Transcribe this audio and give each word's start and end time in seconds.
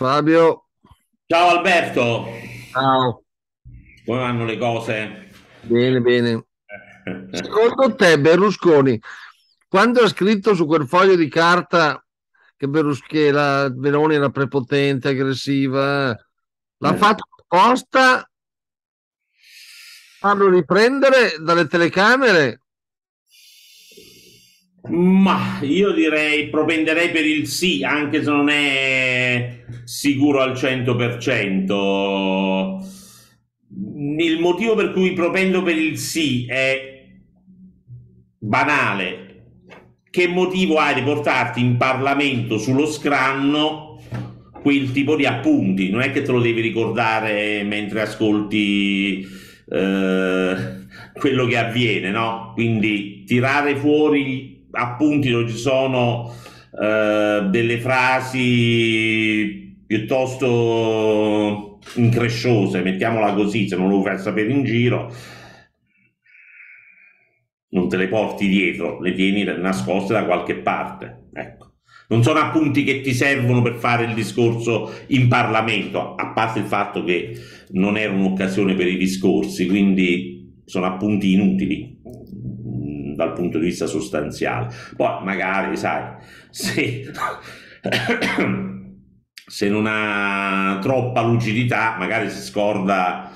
Fabio, 0.00 0.68
Ciao 1.26 1.58
Alberto, 1.58 2.26
ciao. 2.72 3.22
come 4.06 4.18
vanno 4.18 4.46
le 4.46 4.56
cose? 4.56 5.30
Bene, 5.60 6.00
bene. 6.00 6.46
Secondo 7.32 7.94
te, 7.96 8.18
Berlusconi, 8.18 8.98
quando 9.68 10.00
ha 10.00 10.08
scritto 10.08 10.54
su 10.54 10.64
quel 10.64 10.88
foglio 10.88 11.16
di 11.16 11.28
carta 11.28 12.02
che, 12.56 12.66
Berlus- 12.66 13.04
che 13.06 13.30
la 13.30 13.70
Meloni 13.70 14.14
era 14.14 14.30
prepotente, 14.30 15.08
aggressiva, 15.10 16.06
l'ha 16.78 16.94
Eh. 16.94 16.96
fatto 16.96 17.24
apposta 17.36 18.26
farlo 20.18 20.48
riprendere 20.48 21.34
dalle 21.42 21.66
telecamere? 21.66 22.59
Ma 24.88 25.58
io 25.62 25.92
direi, 25.92 26.48
propenderei 26.48 27.10
per 27.10 27.26
il 27.26 27.46
sì, 27.46 27.84
anche 27.84 28.22
se 28.22 28.30
non 28.30 28.48
è 28.48 29.64
sicuro 29.84 30.40
al 30.40 30.52
100%. 30.52 32.88
Il 34.18 34.40
motivo 34.40 34.74
per 34.74 34.92
cui 34.92 35.12
propendo 35.12 35.62
per 35.62 35.76
il 35.76 35.98
sì 35.98 36.46
è 36.46 37.04
banale. 38.38 39.26
Che 40.10 40.26
motivo 40.26 40.78
hai 40.78 40.94
di 40.94 41.02
portarti 41.02 41.60
in 41.60 41.76
Parlamento 41.76 42.56
sullo 42.58 42.86
scranno 42.86 44.02
quel 44.62 44.92
tipo 44.92 45.14
di 45.14 45.26
appunti? 45.26 45.90
Non 45.90 46.00
è 46.00 46.10
che 46.10 46.22
te 46.22 46.32
lo 46.32 46.40
devi 46.40 46.62
ricordare 46.62 47.62
mentre 47.62 48.00
ascolti 48.00 49.24
eh, 49.68 50.56
quello 51.12 51.46
che 51.46 51.56
avviene, 51.56 52.10
no? 52.10 52.50
Quindi 52.54 53.22
tirare 53.24 53.76
fuori 53.76 54.49
appunti 54.72 55.30
dove 55.30 55.48
ci 55.48 55.56
sono 55.56 56.34
eh, 56.80 57.46
delle 57.50 57.78
frasi 57.78 59.74
piuttosto 59.86 61.78
incresciose, 61.96 62.82
mettiamola 62.82 63.34
così, 63.34 63.68
se 63.68 63.76
non 63.76 63.88
lo 63.88 64.02
fai 64.02 64.18
sapere 64.18 64.52
in 64.52 64.64
giro, 64.64 65.12
non 67.70 67.88
te 67.88 67.96
le 67.96 68.08
porti 68.08 68.48
dietro, 68.48 69.00
le 69.00 69.14
tieni 69.14 69.44
nascoste 69.44 70.12
da 70.12 70.24
qualche 70.24 70.56
parte. 70.56 71.28
Ecco. 71.32 71.68
Non 72.08 72.22
sono 72.22 72.40
appunti 72.40 72.82
che 72.82 73.00
ti 73.00 73.12
servono 73.14 73.62
per 73.62 73.74
fare 73.74 74.04
il 74.04 74.14
discorso 74.14 74.92
in 75.08 75.28
Parlamento, 75.28 76.14
a 76.14 76.32
parte 76.32 76.58
il 76.58 76.64
fatto 76.64 77.04
che 77.04 77.36
non 77.70 77.96
era 77.96 78.12
un'occasione 78.12 78.74
per 78.74 78.88
i 78.88 78.96
discorsi, 78.96 79.66
quindi 79.66 80.62
sono 80.64 80.86
appunti 80.86 81.32
inutili 81.32 81.98
dal 83.20 83.34
punto 83.34 83.58
di 83.58 83.66
vista 83.66 83.86
sostanziale. 83.86 84.74
Poi 84.96 85.22
magari, 85.24 85.76
sai, 85.76 86.14
se, 86.48 87.10
se 89.46 89.68
non 89.68 89.84
ha 89.86 90.78
troppa 90.80 91.20
lucidità, 91.22 91.96
magari 91.98 92.30
si 92.30 92.40
scorda 92.40 93.30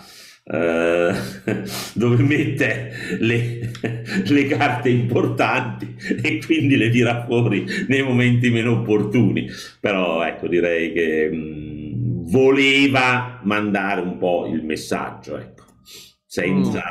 eh, 0.44 1.12
dove 1.94 2.23
mette 2.23 2.92
le, 3.18 3.70
le 4.27 4.46
carte 4.46 4.89
importanti 4.89 5.94
e 6.23 6.40
quindi 6.44 6.77
le 6.77 6.90
tira 6.90 7.24
fuori 7.24 7.67
nei 7.89 8.02
momenti 8.02 8.50
meno 8.50 8.73
opportuni. 8.73 9.48
Però 9.80 10.24
ecco, 10.24 10.48
direi 10.48 10.92
che 10.92 11.30
mh, 11.30 12.30
voleva 12.30 13.40
mandare 13.42 14.00
un 14.00 14.17
po' 14.17 14.46
il 14.46 14.64
messaggio, 14.64 15.36
ecco, 15.36 15.64
senza 16.27 16.83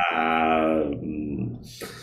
mh, 1.02 1.60
eh, 1.62 2.03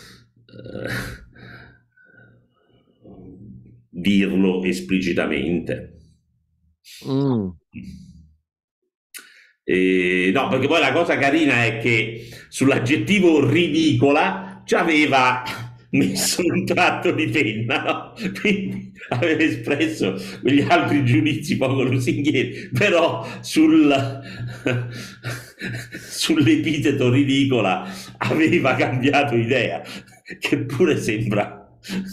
dirlo 3.89 4.63
esplicitamente. 4.63 5.97
Mm. 7.07 7.49
Eh, 9.63 10.31
no, 10.33 10.47
perché 10.47 10.67
poi 10.67 10.79
la 10.79 10.91
cosa 10.91 11.17
carina 11.17 11.63
è 11.63 11.77
che 11.77 12.27
sull'aggettivo 12.49 13.47
ridicola 13.47 14.63
ci 14.65 14.75
aveva 14.75 15.43
messo 15.91 16.41
un 16.43 16.65
tratto 16.65 17.11
di 17.11 17.27
penna, 17.27 17.83
no? 17.83 18.13
quindi 18.41 18.91
aveva 19.09 19.43
espresso 19.43 20.15
quegli 20.41 20.65
altri 20.67 21.05
giudizi 21.05 21.57
poco 21.57 21.83
lusinghieri, 21.83 22.69
però 22.73 23.27
sul, 23.41 23.93
sull'epiteto 26.09 27.11
ridicola 27.11 27.87
aveva 28.17 28.75
cambiato 28.75 29.35
idea, 29.35 29.83
che 30.39 30.57
pure 30.65 30.97
sembra 30.97 31.61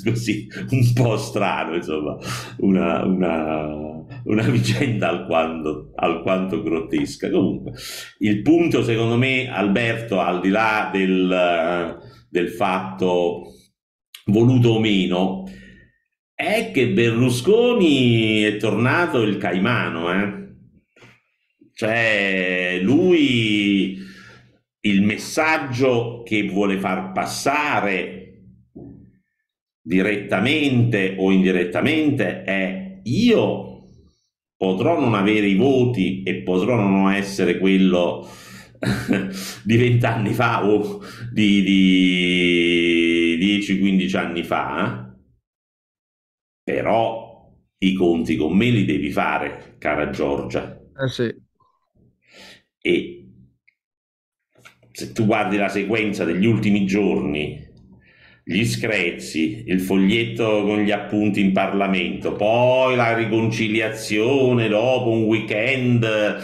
così 0.03 0.49
un 0.71 0.93
po' 0.95 1.17
strano, 1.19 1.77
insomma, 1.77 2.17
una, 2.59 3.05
una, 3.05 4.05
una 4.25 4.49
vicenda 4.49 5.09
alquanto, 5.09 5.93
alquanto 5.95 6.63
grottesca. 6.63 7.31
Comunque, 7.31 7.73
il 8.21 8.43
punto, 8.43 8.83
secondo 8.83 9.17
me, 9.17 9.51
Alberto, 9.51 10.21
al 10.21 10.41
di 10.41 10.49
là 10.49 10.89
del, 10.93 11.99
del 12.31 12.49
fatto 12.49 13.53
voluto 14.27 14.71
o 14.71 14.81
meno, 14.81 15.45
è 16.35 16.71
che 16.73 16.89
Berlusconi 16.89 18.43
è 18.43 18.57
tornato 18.57 19.23
il 19.23 19.37
caimano, 19.39 20.13
eh? 20.13 20.47
Cioè, 21.75 22.81
lui 22.83 24.07
il 24.81 25.03
messaggio 25.03 26.23
che 26.25 26.49
vuole 26.49 26.79
far 26.79 27.13
passare 27.13 28.19
direttamente 29.81 31.17
o 31.19 31.31
indirettamente 31.31 32.43
è 32.43 33.01
io 33.05 33.69
potrò 34.57 35.01
non 35.01 35.15
avere 35.15 35.47
i 35.47 35.55
voti 35.55 36.23
e 36.23 36.43
potrò 36.43 36.77
non 36.77 37.11
essere 37.13 37.59
quello 37.59 38.29
di 39.65 39.77
vent'anni 39.77 40.35
fa 40.35 40.67
o 40.67 41.01
di, 41.33 41.63
di 41.63 43.39
10-15 43.61 44.17
anni 44.17 44.43
fa, 44.43 45.17
però 46.63 47.27
i 47.79 47.93
conti 47.95 48.37
con 48.37 48.57
me 48.57 48.71
li 48.71 48.85
devi 48.85 49.11
fare, 49.11 49.77
cara 49.79 50.11
Giorgia. 50.11 50.77
Eh 50.97 51.09
sì. 51.09 51.35
E 52.81 53.28
se 54.93 55.13
tu 55.13 55.27
guardi 55.27 55.57
la 55.57 55.69
sequenza 55.69 56.25
degli 56.25 56.47
ultimi 56.47 56.85
giorni, 56.85 57.67
gli 58.45 58.65
screzi, 58.65 59.65
il 59.67 59.81
foglietto 59.81 60.63
con 60.65 60.81
gli 60.81 60.91
appunti 60.91 61.41
in 61.41 61.53
Parlamento, 61.53 62.33
poi 62.33 62.97
la 62.97 63.15
riconciliazione 63.15 64.69
dopo 64.69 65.11
un 65.11 65.25
weekend 65.25 66.41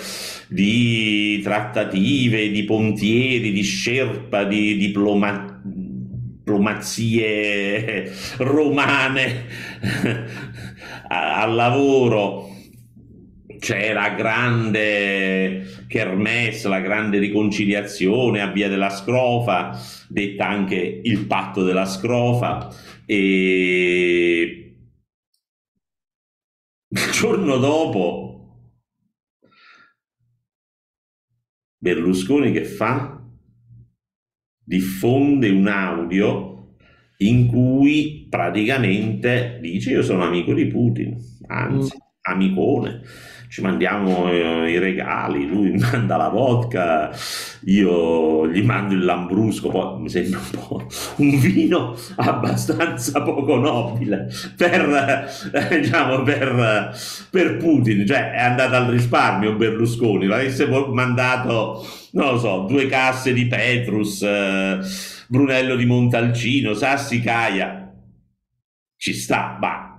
di 0.49 1.41
trattative, 1.43 2.51
di 2.51 2.65
pontieri, 2.65 3.53
di 3.53 3.63
scerpa, 3.63 4.45
di 4.45 4.77
diploma- 4.77 5.61
diplomazie 6.45 8.13
romane 8.37 9.47
al 11.09 11.55
lavoro 11.55 12.54
c'è 13.65 13.95
la 13.95 14.11
grande 14.11 15.87
kermesse, 15.89 16.69
la 16.69 16.81
grande 16.81 17.19
riconciliazione 17.19 18.43
a 18.43 18.53
via 18.53 18.69
della 18.69 18.91
scrofa, 18.91 19.75
detta 20.07 20.47
anche 20.47 21.01
il 21.03 21.25
patto 21.25 21.65
della 21.65 21.87
scrofa, 21.87 22.69
e 23.07 24.77
il 26.89 27.11
giorno 27.11 27.57
dopo 27.57 28.33
Berlusconi 31.79 32.53
che 32.53 32.65
fa? 32.65 33.19
Diffonde 34.63 35.49
un 35.49 35.67
audio 35.69 36.75
in 37.19 37.47
cui 37.47 38.27
praticamente 38.29 39.57
dice 39.63 39.93
io 39.93 40.03
sono 40.03 40.23
amico 40.23 40.53
di 40.53 40.67
Putin, 40.67 41.17
anzi 41.47 41.97
amicone 42.27 43.03
ci 43.55 43.61
mandiamo 43.61 44.29
eh, 44.33 44.69
i 44.69 44.79
regali, 44.81 45.47
lui 45.47 45.71
manda 45.79 46.17
la 46.17 46.27
vodka, 46.27 47.17
io 47.67 48.49
gli 48.49 48.65
mando 48.65 48.95
il 48.95 49.05
lambrusco, 49.05 49.69
poi 49.69 50.01
mi 50.01 50.09
sembra 50.09 50.41
un 50.41 50.51
po' 50.51 50.87
un 51.19 51.39
vino 51.39 51.97
abbastanza 52.17 53.23
poco 53.23 53.55
nobile 53.55 54.29
per, 54.57 55.31
eh, 55.53 55.79
diciamo, 55.79 56.25
per, 56.25 56.99
per 57.31 57.57
Putin, 57.59 58.05
cioè 58.05 58.33
è 58.33 58.41
andato 58.41 58.75
al 58.75 58.87
risparmio 58.87 59.55
Berlusconi, 59.55 60.27
l'avesse 60.27 60.67
mandato, 60.67 61.87
non 62.11 62.33
lo 62.33 62.39
so, 62.39 62.67
due 62.69 62.89
casse 62.89 63.33
di 63.33 63.47
Petrus, 63.47 64.21
eh, 64.23 64.81
Brunello 65.29 65.77
di 65.77 65.87
Montalcino, 65.87 66.75
Sassi 66.75 67.21
Caia, 67.21 67.89
ci 68.97 69.13
sta, 69.13 69.57
ma 69.61 69.94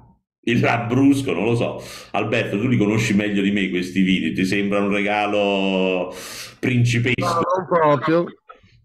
il 0.45 0.59
Lambrusco, 0.59 1.33
non 1.33 1.45
lo 1.45 1.56
so. 1.56 1.83
Alberto, 2.12 2.59
tu 2.59 2.68
li 2.68 2.77
conosci 2.77 3.13
meglio 3.13 3.42
di 3.42 3.51
me 3.51 3.69
questi 3.69 4.01
vini, 4.01 4.31
ti 4.33 4.45
sembra 4.45 4.80
un 4.80 4.89
regalo 4.89 6.13
principesco? 6.59 7.15
No, 7.21 7.65
proprio. 7.68 8.25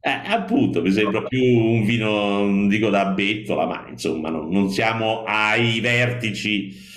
Eh, 0.03 0.21
appunto, 0.33 0.81
mi 0.81 0.91
sembra 0.91 1.23
più 1.23 1.43
un 1.43 1.85
vino, 1.85 2.39
non 2.39 2.69
dico 2.69 2.89
da 2.89 3.07
bettola, 3.07 3.67
ma 3.67 3.87
insomma 3.89 4.31
non, 4.31 4.49
non 4.49 4.71
siamo 4.71 5.25
ai 5.25 5.81
vertici 5.81 6.89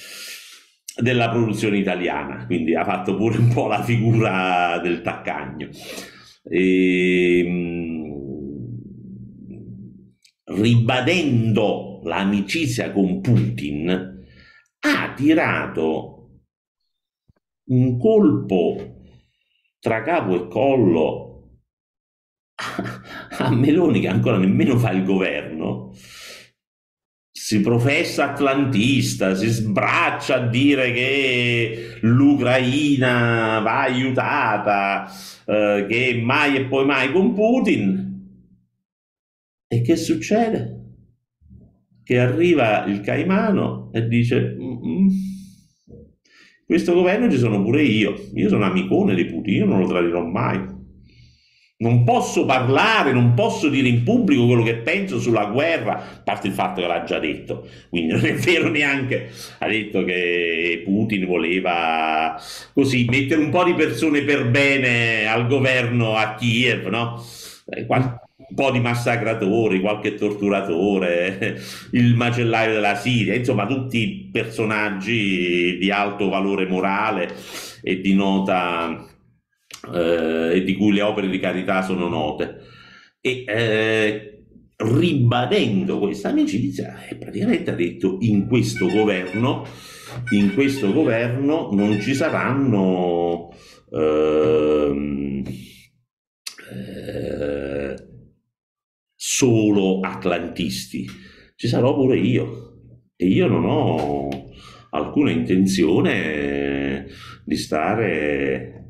della 0.95 1.30
produzione 1.30 1.77
italiana, 1.77 2.45
quindi 2.45 2.75
ha 2.75 2.86
fatto 2.86 3.16
pure 3.16 3.38
un 3.39 3.51
po' 3.54 3.68
la 3.68 3.83
figura 3.83 4.80
del 4.81 5.01
taccagno. 5.01 5.68
E, 6.50 7.39
ehm, 7.39 7.94
ribadendo 10.45 12.01
l'amicizia 12.04 12.92
con 12.92 13.21
Putin, 13.21 14.12
ha 14.85 15.13
tirato 15.13 16.41
un 17.65 17.97
colpo 17.97 19.01
tra 19.80 20.01
capo 20.01 20.35
e 20.35 20.47
collo 20.47 21.59
a 23.39 23.50
Meloni 23.50 24.00
che 24.01 24.07
ancora 24.07 24.38
nemmeno 24.38 24.77
fa 24.77 24.91
il 24.91 25.03
governo 25.03 25.94
si 27.44 27.59
professa 27.59 28.31
atlantista, 28.31 29.35
si 29.35 29.47
sbraccia 29.47 30.35
a 30.35 30.47
dire 30.47 30.94
che 30.94 31.97
l'Ucraina 32.01 33.59
va 33.59 33.81
aiutata, 33.81 35.12
eh, 35.45 35.85
che 35.89 36.21
mai 36.24 36.56
e 36.56 36.65
poi 36.68 36.85
mai 36.85 37.12
con 37.12 37.33
Putin. 37.33 38.12
E 39.68 39.81
che 39.81 39.95
succede? 39.97 40.82
Che 42.04 42.20
arriva 42.20 42.86
il 42.86 43.02
Caimano 43.02 43.90
e 43.94 44.08
dice 44.08 44.56
questo 46.66 46.94
governo 46.94 47.30
ci 47.30 47.38
sono 47.38 47.62
pure 47.62 47.84
io, 47.84 48.16
io 48.34 48.50
sono 48.50 48.66
amicone 48.66 49.16
di 49.16 49.26
Putin, 49.26 49.54
io 49.54 49.66
non 49.66 49.82
lo 49.82 49.88
tradirò 49.88 50.24
mai. 50.24 50.82
Non 51.78 52.06
posso 52.06 52.46
parlare, 52.46 53.12
non 53.12 53.34
posso 53.34 53.68
dire 53.68 53.90
in 53.90 54.04
pubblico 54.04 54.46
quello 54.46 54.64
che 54.64 54.78
penso 54.78 55.20
sulla 55.20 55.46
guerra, 55.48 55.98
a 55.98 56.22
parte 56.24 56.48
il 56.48 56.54
fatto 56.54 56.80
che 56.82 56.88
l'ha 56.88 57.04
già 57.04 57.20
detto, 57.20 57.68
quindi 57.90 58.14
non 58.14 58.26
è 58.26 58.34
vero 58.36 58.70
neanche, 58.70 59.30
ha 59.60 59.68
detto 59.68 60.04
che 60.06 60.82
Putin 60.86 61.26
voleva 61.26 62.40
così 62.74 63.06
mettere 63.10 63.42
un 63.42 63.50
po' 63.50 63.66
di 63.66 63.74
persone 63.74 64.22
per 64.24 64.50
bene 64.50 65.28
al 65.28 65.46
governo 65.48 66.16
a 66.16 66.36
Kiev, 66.36 66.88
no? 66.88 67.22
Eh, 67.66 67.86
po' 68.54 68.72
di 68.72 68.80
massacratori, 68.80 69.80
qualche 69.80 70.16
torturatore, 70.16 71.60
il 71.92 72.16
macellaio 72.16 72.74
della 72.74 72.96
Siria, 72.96 73.36
insomma 73.36 73.66
tutti 73.66 74.30
personaggi 74.32 75.78
di 75.78 75.92
alto 75.92 76.30
valore 76.30 76.68
morale 76.68 77.34
e 77.82 78.00
di 78.00 78.14
nota 78.14 79.06
eh, 79.94 80.52
e 80.56 80.64
di 80.64 80.76
cui 80.76 80.94
le 80.94 81.02
opere 81.02 81.30
di 81.30 81.40
carità 81.40 81.82
sono 81.82 82.08
note. 82.08 82.62
E 83.20 83.44
eh, 83.48 84.34
ribadendo 84.78 86.00
questa 86.00 86.30
amicizia, 86.30 87.08
eh, 87.08 87.16
praticamente 87.16 87.72
ha 87.72 87.76
detto 87.76 88.18
in 88.22 88.48
questo 88.48 88.88
governo, 88.88 89.66
in 90.32 90.54
questo 90.54 90.92
governo 90.92 91.70
non 91.72 92.00
ci 92.02 92.14
saranno 92.14 93.50
ehm, 93.92 95.44
eh, 96.72 97.96
solo 99.25 100.02
atlantisti, 100.02 101.08
ci 101.56 101.70
sarò 101.70 101.96
pure 101.96 102.18
io. 102.18 102.72
E 103.16 103.25
io 103.25 103.48
non 103.48 103.64
ho 103.64 104.28
alcuna 104.90 105.31
intenzione 105.31 107.08
di 107.46 107.56
stare 107.56 108.84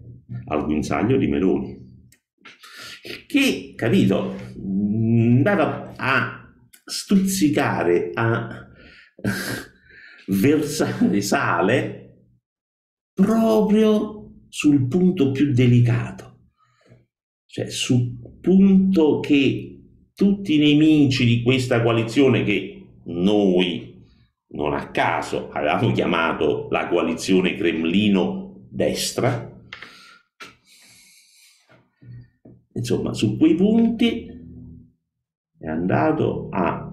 al 0.45 0.65
guinzaglio 0.65 1.17
di 1.17 1.27
Meloni. 1.27 1.81
Che, 3.27 3.73
capito, 3.75 4.35
andava 4.57 5.93
a 5.97 6.51
stuzzicare, 6.83 8.09
a 8.15 8.67
versare 10.29 11.21
sale 11.21 12.25
proprio 13.13 14.31
sul 14.49 14.87
punto 14.87 15.29
più 15.29 15.51
delicato, 15.53 16.47
cioè 17.45 17.69
sul 17.69 18.39
punto 18.41 19.19
che 19.19 19.72
tutti 20.15 20.55
i 20.55 20.57
nemici 20.57 21.25
di 21.25 21.41
questa 21.41 21.81
coalizione 21.81 22.43
che 22.43 22.85
noi 23.05 23.93
non 24.53 24.73
a 24.73 24.91
caso 24.91 25.49
avevamo 25.49 25.91
chiamato 25.91 26.67
la 26.69 26.87
coalizione 26.87 27.55
Cremlino 27.55 28.67
destra. 28.69 29.51
Insomma, 32.75 33.13
su 33.13 33.37
quei 33.37 33.55
punti 33.55 34.27
è 35.57 35.67
andato 35.67 36.49
a 36.51 36.91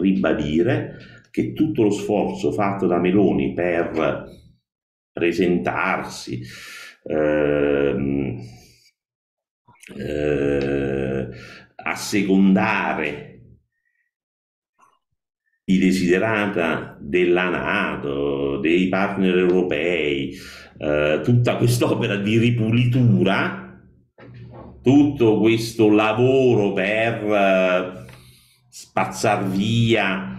ribadire 0.00 0.96
che 1.30 1.52
tutto 1.52 1.82
lo 1.82 1.90
sforzo 1.90 2.52
fatto 2.52 2.86
da 2.86 2.98
Meloni 2.98 3.52
per 3.52 4.28
presentarsi, 5.12 6.42
ehm, 7.04 8.38
eh, 9.96 11.11
assecondare 11.82 13.32
i 15.64 15.78
desiderata 15.78 16.96
della 17.00 17.48
Nato, 17.48 18.58
dei 18.58 18.88
partner 18.88 19.38
europei, 19.38 20.36
eh, 20.78 21.20
tutta 21.22 21.56
quest'opera 21.56 22.16
di 22.16 22.38
ripulitura, 22.38 23.80
tutto 24.82 25.38
questo 25.38 25.88
lavoro 25.90 26.72
per 26.72 27.24
eh, 27.24 28.06
spazzar 28.68 29.48
via 29.48 30.32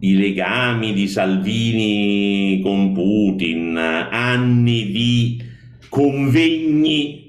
i 0.00 0.16
legami 0.16 0.92
di 0.92 1.06
Salvini 1.06 2.60
con 2.62 2.92
Putin, 2.92 3.76
anni 3.76 4.90
di 4.90 5.42
convegni 5.88 7.25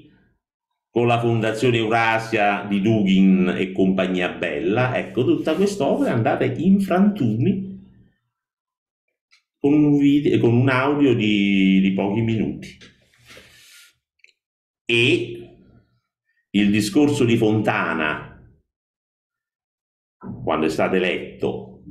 con 0.90 1.06
la 1.06 1.20
Fondazione 1.20 1.76
Eurasia 1.76 2.64
di 2.68 2.80
Dugin 2.80 3.54
e 3.56 3.72
compagnia 3.72 4.30
bella, 4.30 4.96
ecco, 4.96 5.24
tutta 5.24 5.54
quest'opera 5.54 6.10
è 6.10 6.14
andata 6.14 6.44
in 6.44 6.80
frantumi 6.80 7.68
con 9.58 9.72
un, 9.72 9.98
video, 9.98 10.38
con 10.38 10.54
un 10.54 10.68
audio 10.68 11.14
di, 11.14 11.80
di 11.80 11.92
pochi 11.92 12.20
minuti. 12.20 12.76
E 14.84 15.38
il 16.50 16.70
discorso 16.70 17.24
di 17.24 17.36
Fontana, 17.36 18.40
quando 20.42 20.66
è 20.66 20.70
stato 20.70 20.94
eletto, 20.94 21.82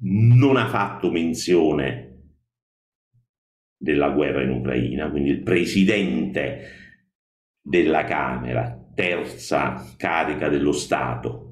non 0.00 0.56
ha 0.56 0.68
fatto 0.68 1.10
menzione 1.10 2.04
della 3.76 4.08
guerra 4.10 4.42
in 4.42 4.50
Ucraina, 4.50 5.10
quindi 5.10 5.30
il 5.30 5.42
presidente 5.42 6.85
della 7.66 8.04
Camera, 8.04 8.78
terza 8.94 9.84
carica 9.96 10.48
dello 10.48 10.72
Stato, 10.72 11.46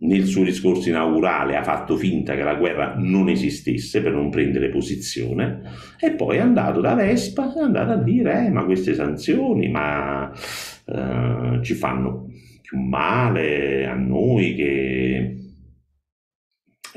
nel 0.00 0.26
suo 0.26 0.44
discorso 0.44 0.88
inaugurale 0.88 1.56
ha 1.56 1.64
fatto 1.64 1.96
finta 1.96 2.36
che 2.36 2.42
la 2.42 2.54
guerra 2.54 2.94
non 2.96 3.28
esistesse 3.28 4.00
per 4.00 4.12
non 4.12 4.30
prendere 4.30 4.68
posizione 4.68 5.62
e 5.98 6.12
poi 6.12 6.36
è 6.36 6.40
andato 6.40 6.80
da 6.80 6.94
Vespa 6.94 7.52
è 7.52 7.60
andato 7.60 7.92
a 7.92 7.96
dire 7.96 8.46
eh, 8.46 8.50
ma 8.50 8.64
queste 8.64 8.94
sanzioni 8.94 9.68
ma 9.68 10.30
eh, 10.30 11.58
ci 11.62 11.74
fanno 11.74 12.28
più 12.62 12.78
male 12.78 13.86
a 13.86 13.94
noi 13.94 14.54
che, 14.54 15.36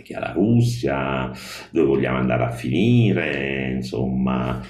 che 0.03 0.13
alla 0.13 0.33
Russia 0.33 1.31
dove 1.71 1.87
vogliamo 1.87 2.19
andare 2.19 2.43
a 2.43 2.51
finire 2.51 3.71
insomma 3.77 4.61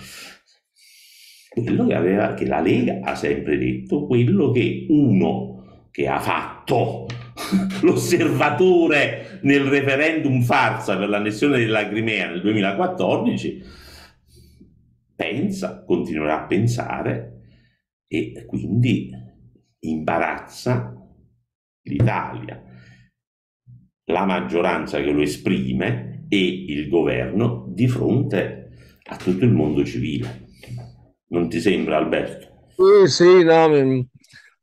quello 1.53 1.85
che, 1.85 1.93
aveva, 1.93 2.33
che 2.33 2.45
la 2.45 2.61
Lega 2.61 3.01
ha 3.01 3.13
sempre 3.13 3.57
detto, 3.57 4.05
quello 4.05 4.51
che 4.51 4.85
uno 4.87 5.87
che 5.91 6.07
ha 6.07 6.19
fatto 6.19 7.07
l'osservatore 7.83 9.39
nel 9.41 9.63
referendum 9.65 10.41
farsa 10.43 10.97
per 10.97 11.09
l'annessione 11.09 11.57
della 11.57 11.89
Crimea 11.89 12.29
nel 12.29 12.41
2014, 12.41 13.63
pensa, 15.13 15.83
continuerà 15.83 16.43
a 16.43 16.47
pensare 16.47 17.41
e 18.07 18.45
quindi 18.47 19.11
imbarazza 19.79 20.95
l'Italia, 21.83 22.63
la 24.05 24.23
maggioranza 24.23 25.01
che 25.01 25.11
lo 25.11 25.21
esprime 25.21 26.27
e 26.29 26.37
il 26.69 26.87
governo 26.87 27.65
di 27.67 27.89
fronte 27.89 28.69
a 29.03 29.17
tutto 29.17 29.43
il 29.43 29.51
mondo 29.51 29.83
civile. 29.83 30.47
Non 31.31 31.47
ti 31.49 31.59
sembra 31.61 31.97
Alberto? 31.97 32.67
Sì, 32.75 33.07
sì, 33.11 33.43
no, 33.43 34.05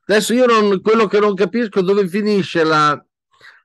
adesso 0.06 0.34
io 0.34 0.44
non, 0.44 0.80
quello 0.82 1.06
che 1.06 1.18
non 1.18 1.34
capisco 1.34 1.80
è 1.80 1.82
dove 1.82 2.06
finisce 2.06 2.62
la, 2.62 3.02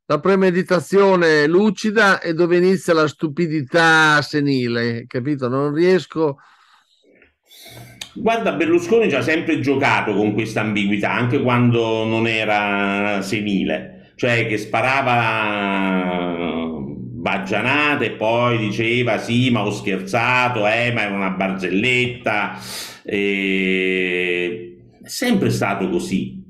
la 0.06 0.20
premeditazione 0.20 1.46
lucida 1.48 2.22
e 2.22 2.34
dove 2.34 2.58
inizia 2.58 2.94
la 2.94 3.08
stupidità 3.08 4.22
senile, 4.22 5.06
capito? 5.08 5.50
Non 5.50 5.74
riesco... 5.74 6.38
Guarda, 8.16 8.54
Berlusconi 8.54 9.10
ci 9.10 9.16
ha 9.16 9.22
sempre 9.22 9.60
giocato 9.60 10.14
con 10.14 10.34
questa 10.34 10.62
ambiguità, 10.62 11.12
anche 11.12 11.42
quando 11.42 12.06
non 12.06 12.28
era 12.28 13.22
senile, 13.22 14.14
cioè 14.16 14.46
che 14.46 14.58
sparava 14.58 16.53
baggianate 17.24 18.12
poi 18.12 18.58
diceva 18.58 19.18
sì, 19.18 19.50
ma 19.50 19.66
ho 19.66 19.72
scherzato, 19.72 20.68
eh, 20.68 20.92
ma 20.92 21.04
era 21.04 21.16
una 21.16 21.30
barzelletta. 21.30 22.60
E... 23.06 24.78
È 25.02 25.08
sempre 25.08 25.50
stato 25.50 25.90
così, 25.90 26.44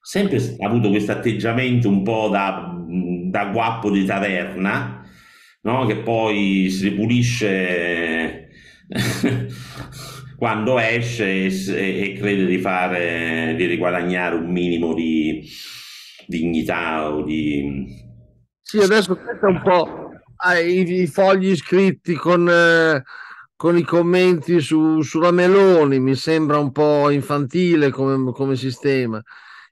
sempre 0.00 0.40
avuto 0.60 0.90
questo 0.90 1.12
atteggiamento 1.12 1.88
un 1.88 2.02
po' 2.02 2.28
da, 2.28 2.72
da 3.30 3.46
guappo 3.46 3.90
di 3.90 4.04
taverna, 4.04 5.04
no? 5.62 5.86
che 5.86 5.96
poi 5.98 6.68
si 6.70 6.88
ripulisce 6.88 8.48
quando 10.36 10.78
esce 10.78 11.46
e, 11.46 12.00
e, 12.00 12.12
crede 12.14 12.46
di 12.46 12.58
fare, 12.58 13.54
di 13.56 13.66
riguadagnare 13.66 14.36
un 14.36 14.50
minimo 14.50 14.94
di 14.94 15.44
dignità 16.26 17.12
o 17.12 17.22
di... 17.22 18.04
Sì, 18.68 18.78
adesso 18.78 19.16
è 19.16 19.44
un 19.44 19.62
po' 19.62 20.10
i, 20.60 21.02
i 21.02 21.06
fogli 21.06 21.54
scritti 21.54 22.14
con... 22.14 22.48
Eh 22.48 23.02
con 23.56 23.76
i 23.76 23.82
commenti 23.82 24.60
su, 24.60 25.00
sulla 25.00 25.30
Meloni 25.30 25.98
mi 25.98 26.14
sembra 26.14 26.58
un 26.58 26.72
po' 26.72 27.08
infantile 27.10 27.90
come, 27.90 28.30
come 28.32 28.54
sistema. 28.54 29.20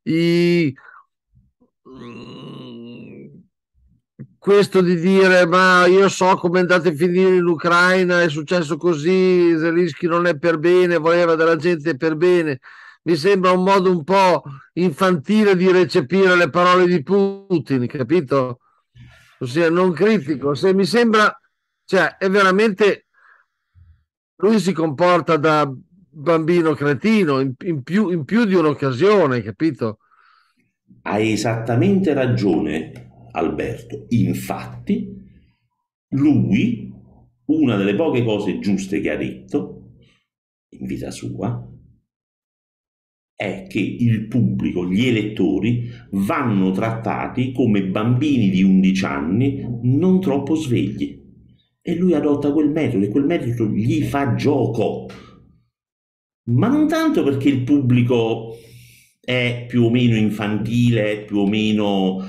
I, 0.05 0.75
mm, 1.89 3.27
questo 4.39 4.81
di 4.81 4.97
dire 4.97 5.47
ma 5.47 5.87
io 5.87 6.09
so 6.09 6.35
come 6.37 6.61
andate 6.61 6.89
a 6.91 6.93
finire 6.95 7.37
in 7.37 7.45
Ucraina, 7.47 8.23
è 8.23 8.29
successo 8.29 8.77
così, 8.77 9.55
Zelensky 9.59 10.07
non 10.07 10.27
è 10.27 10.37
per 10.39 10.59
bene, 10.59 10.97
voleva 10.97 11.35
della 11.35 11.57
gente 11.57 11.97
per 11.97 12.17
bene, 12.17 12.61
mi 13.03 13.17
sembra 13.17 13.53
un 13.53 13.63
modo 13.65 13.91
un 13.91 14.03
po' 14.05 14.43
infantile 14.75 15.57
di 15.57 15.71
recepire 15.71 16.37
le 16.37 16.51
parole 16.51 16.87
di 16.87 17.03
Putin, 17.03 17.87
capito? 17.87 18.61
Ossia, 19.45 19.71
non 19.71 19.93
critico, 19.93 20.55
se 20.55 20.75
mi 20.75 20.85
sembra, 20.85 21.33
cioè, 21.85 22.17
è 22.17 22.29
veramente 22.29 23.07
lui 24.37 24.59
si 24.59 24.73
comporta 24.73 25.37
da 25.37 25.71
bambino 26.15 26.75
cretino 26.75 27.41
in, 27.41 27.55
in, 27.65 27.83
più, 27.83 28.11
in 28.11 28.25
più 28.25 28.45
di 28.45 28.55
un'occasione, 28.55 29.43
capito? 29.43 29.99
Hai 31.03 31.33
esattamente 31.33 32.13
ragione, 32.15 33.29
Alberto. 33.33 34.07
Infatti, 34.09 35.15
lui, 36.09 36.93
una 37.47 37.77
delle 37.77 37.95
poche 37.95 38.25
cose 38.25 38.59
giuste 38.59 39.01
che 39.01 39.11
ha 39.11 39.17
detto 39.17 39.93
in 40.71 40.87
vita 40.87 41.11
sua, 41.11 41.69
è 43.37 43.67
che 43.69 43.81
il 43.81 44.27
pubblico, 44.29 44.89
gli 44.89 45.07
elettori, 45.07 45.91
vanno 46.11 46.71
trattati 46.71 47.53
come 47.53 47.85
bambini 47.85 48.49
di 48.51 48.63
11 48.63 49.05
anni 49.05 49.67
non 49.83 50.21
troppo 50.21 50.55
svegli 50.55 51.23
e 51.83 51.95
lui 51.97 52.15
adotta 52.15 52.53
quel 52.53 52.71
metodo 52.71 53.05
e 53.05 53.09
quel 53.09 53.25
metodo 53.25 53.71
gli 53.71 54.03
fa 54.03 54.35
gioco. 54.35 55.07
Ma 56.47 56.69
non 56.69 56.87
tanto 56.87 57.23
perché 57.23 57.49
il 57.49 57.63
pubblico 57.63 58.57
è 59.21 59.65
più 59.67 59.85
o 59.85 59.91
meno 59.91 60.17
infantile, 60.17 61.25
più 61.25 61.39
o 61.39 61.47
meno 61.47 62.23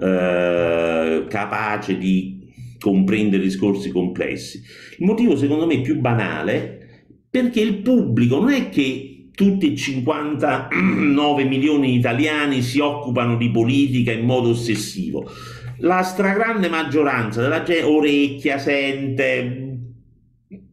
eh, 0.00 1.24
capace 1.28 1.96
di 1.96 2.38
comprendere 2.78 3.42
discorsi 3.42 3.90
complessi. 3.90 4.60
Il 4.98 5.06
motivo 5.06 5.36
secondo 5.36 5.66
me 5.66 5.80
più 5.80 5.98
banale 6.00 7.08
perché 7.28 7.60
il 7.60 7.78
pubblico 7.78 8.40
non 8.40 8.50
è 8.50 8.68
che 8.68 9.09
tutti 9.40 9.72
i 9.72 9.74
59 9.74 11.44
milioni 11.44 11.92
di 11.92 11.96
italiani 11.96 12.60
si 12.60 12.78
occupano 12.78 13.38
di 13.38 13.50
politica 13.50 14.12
in 14.12 14.26
modo 14.26 14.50
ossessivo. 14.50 15.32
La 15.78 16.02
stragrande 16.02 16.68
maggioranza 16.68 17.40
della 17.40 17.62
gente 17.62 17.82
orecchia, 17.82 18.58
sente, 18.58 19.78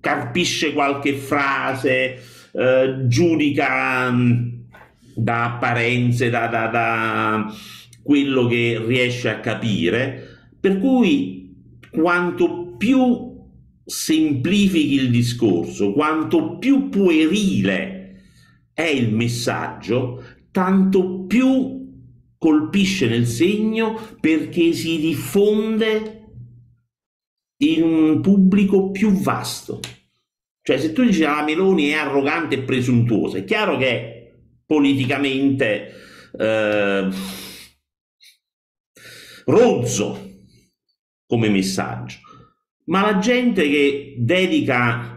carpisce 0.02 0.74
qualche 0.74 1.14
frase, 1.14 2.22
eh, 2.52 3.04
giudica 3.06 4.12
mm, 4.12 4.48
da 5.16 5.46
apparenze, 5.46 6.30
da, 6.30 6.48
da, 6.48 6.68
da 6.68 7.56
quello 8.04 8.48
che 8.48 8.84
riesce 8.86 9.30
a 9.30 9.40
capire, 9.40 10.50
per 10.60 10.78
cui 10.78 11.56
quanto 11.90 12.76
più 12.78 13.34
semplifichi 13.86 14.96
il 14.96 15.10
discorso, 15.10 15.94
quanto 15.94 16.58
più 16.58 16.90
puerile 16.90 17.97
è 18.78 18.86
il 18.86 19.12
messaggio, 19.12 20.24
tanto 20.52 21.26
più 21.26 22.14
colpisce 22.38 23.08
nel 23.08 23.26
segno 23.26 24.00
perché 24.20 24.72
si 24.74 25.00
diffonde 25.00 26.26
in 27.64 27.82
un 27.82 28.22
pubblico 28.22 28.92
più 28.92 29.14
vasto. 29.14 29.80
Cioè, 30.62 30.78
se 30.78 30.94
tu 30.94 31.04
dici 31.04 31.24
ah, 31.24 31.38
la 31.38 31.44
Meloni 31.44 31.88
è 31.88 31.94
arrogante 31.94 32.54
e 32.54 32.62
presuntuosa, 32.62 33.40
è 33.40 33.46
chiaro 33.46 33.78
che 33.78 34.42
politicamente 34.64 35.92
eh, 36.38 37.10
rozzo 39.46 40.44
come 41.26 41.50
messaggio, 41.50 42.20
ma 42.86 43.02
la 43.02 43.18
gente 43.18 43.68
che 43.68 44.18
dedica 44.20 45.17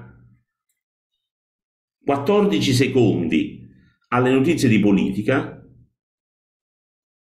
14 2.10 2.72
secondi 2.72 3.68
alle 4.08 4.32
notizie 4.32 4.68
di 4.68 4.80
politica 4.80 5.64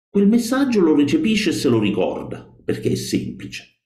quel 0.08 0.26
messaggio 0.26 0.80
lo 0.80 0.94
recepisce 0.94 1.50
e 1.50 1.52
se 1.52 1.68
lo 1.68 1.78
ricorda, 1.78 2.50
perché 2.64 2.92
è 2.92 2.94
semplice. 2.94 3.82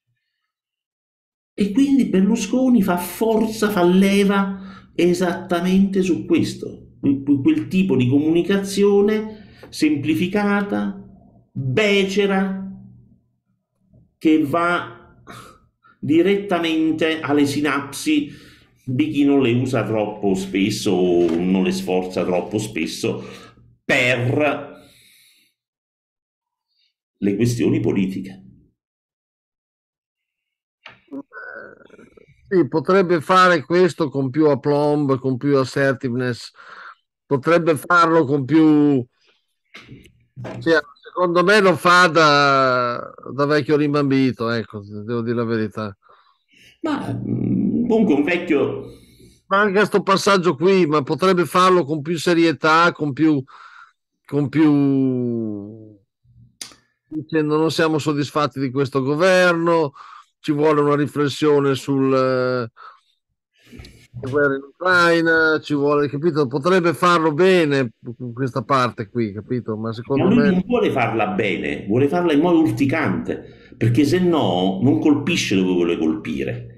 E 1.52 1.72
quindi 1.72 2.04
Berlusconi 2.04 2.80
fa 2.80 2.96
forza, 2.96 3.70
fa 3.70 3.82
leva 3.82 4.92
esattamente 4.94 6.00
su 6.00 6.26
questo, 6.26 6.92
quel 7.00 7.66
tipo 7.66 7.96
di 7.96 8.08
comunicazione 8.08 9.66
semplificata, 9.70 10.96
becera, 11.50 12.72
che 14.16 14.44
va 14.44 15.24
direttamente 15.98 17.18
alle 17.18 17.46
sinapsi 17.46 18.52
di 18.84 19.08
chi 19.10 19.24
non 19.24 19.40
le 19.40 19.52
usa 19.52 19.84
troppo 19.84 20.34
spesso 20.34 20.90
o 20.90 21.34
non 21.36 21.62
le 21.62 21.72
sforza 21.72 22.24
troppo 22.24 22.58
spesso 22.58 23.24
per 23.84 24.72
le 27.16 27.36
questioni 27.36 27.80
politiche. 27.80 28.42
Sì, 32.46 32.68
potrebbe 32.68 33.20
fare 33.22 33.64
questo 33.64 34.10
con 34.10 34.28
più 34.28 34.48
aplomb, 34.48 35.18
con 35.18 35.38
più 35.38 35.56
assertiveness, 35.56 36.50
potrebbe 37.24 37.76
farlo 37.76 38.24
con 38.26 38.44
più... 38.44 39.04
Cioè, 40.60 40.78
secondo 41.02 41.42
me 41.42 41.60
lo 41.60 41.74
fa 41.74 42.06
da, 42.08 43.12
da 43.32 43.46
vecchio 43.46 43.76
rimbambito, 43.76 44.50
ecco, 44.50 44.82
devo 44.84 45.22
dire 45.22 45.36
la 45.36 45.44
verità. 45.44 45.96
Ma 46.82 47.18
comunque 47.94 48.14
un 48.14 48.24
vecchio... 48.24 48.92
Ma 49.46 49.60
anche 49.60 49.78
questo 49.78 50.02
passaggio 50.02 50.56
qui, 50.56 50.86
ma 50.86 51.02
potrebbe 51.02 51.44
farlo 51.44 51.84
con 51.84 52.02
più 52.02 52.18
serietà, 52.18 52.92
con 52.92 53.12
più... 53.12 53.42
Con 54.26 54.48
più 54.48 55.92
dicendo 57.06 57.56
non 57.56 57.70
siamo 57.70 57.98
soddisfatti 57.98 58.58
di 58.58 58.70
questo 58.70 59.02
governo, 59.02 59.92
ci 60.40 60.50
vuole 60.50 60.80
una 60.80 60.96
riflessione 60.96 61.74
sul, 61.74 62.68
guerra 64.20 64.54
in 64.54 64.62
Ucraina, 64.62 65.60
ci 65.60 65.74
vuole, 65.74 66.08
capito? 66.08 66.46
Potrebbe 66.46 66.94
farlo 66.94 67.32
bene 67.32 67.92
questa 68.32 68.62
parte 68.62 69.08
qui, 69.08 69.32
capito? 69.32 69.76
Ma 69.76 69.92
secondo 69.92 70.24
Ma 70.24 70.30
lui 70.30 70.42
me 70.42 70.50
non 70.50 70.62
vuole 70.66 70.90
farla 70.90 71.28
bene, 71.28 71.84
vuole 71.86 72.08
farla 72.08 72.32
in 72.32 72.40
modo 72.40 72.60
urticante, 72.60 73.74
perché 73.76 74.04
se 74.04 74.18
no 74.18 74.80
non 74.82 75.00
colpisce 75.00 75.56
dove 75.56 75.72
vuole 75.72 75.98
colpire. 75.98 76.73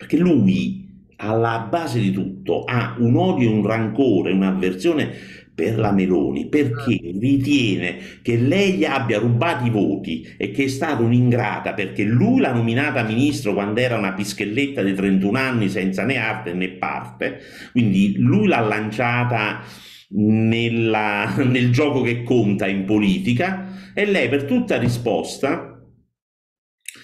Perché 0.00 0.16
lui, 0.16 1.10
alla 1.16 1.68
base 1.68 2.00
di 2.00 2.10
tutto, 2.10 2.64
ha 2.64 2.96
un 2.98 3.16
odio, 3.16 3.52
un 3.52 3.66
rancore, 3.66 4.32
un'avversione 4.32 5.12
per 5.54 5.78
la 5.78 5.92
Meloni 5.92 6.48
perché 6.48 6.98
ritiene 7.20 7.98
che 8.22 8.38
lei 8.38 8.78
gli 8.78 8.86
abbia 8.86 9.18
rubato 9.18 9.66
i 9.66 9.68
voti 9.68 10.26
e 10.38 10.52
che 10.52 10.64
è 10.64 10.68
stata 10.68 11.02
un'ingrata 11.02 11.74
perché 11.74 12.02
lui 12.02 12.40
l'ha 12.40 12.54
nominata 12.54 13.02
ministro 13.02 13.52
quando 13.52 13.78
era 13.80 13.98
una 13.98 14.14
pischelletta 14.14 14.82
di 14.82 14.94
31 14.94 15.38
anni 15.38 15.68
senza 15.68 16.04
né 16.04 16.16
arte 16.16 16.54
né 16.54 16.70
parte, 16.70 17.40
quindi 17.72 18.14
lui 18.16 18.46
l'ha 18.46 18.60
lanciata 18.60 19.62
nella, 20.12 21.34
nel 21.44 21.70
gioco 21.70 22.00
che 22.00 22.22
conta 22.22 22.66
in 22.66 22.86
politica 22.86 23.92
e 23.92 24.06
lei 24.06 24.30
per 24.30 24.44
tutta 24.44 24.78
risposta 24.78 25.78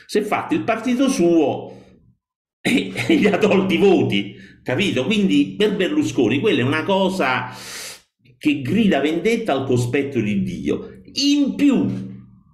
si 0.07 0.19
è 0.19 0.23
fatto 0.23 0.55
il 0.55 0.62
partito 0.62 1.11
suo 1.11 1.75
e, 2.67 2.93
gli 3.15 3.27
ha 3.27 3.39
tolto 3.39 3.73
i 3.73 3.77
voti, 3.77 4.35
capito? 4.63 5.05
Quindi 5.05 5.55
per 5.57 5.77
Berlusconi 5.77 6.41
quella 6.41 6.61
è 6.61 6.65
una 6.65 6.83
cosa 6.83 7.51
che 8.37 8.61
grida 8.61 9.01
vendetta 9.01 9.53
al 9.53 9.65
cospetto 9.65 10.21
di 10.21 10.43
Dio. 10.43 11.01
In 11.13 11.55
più, 11.55 11.87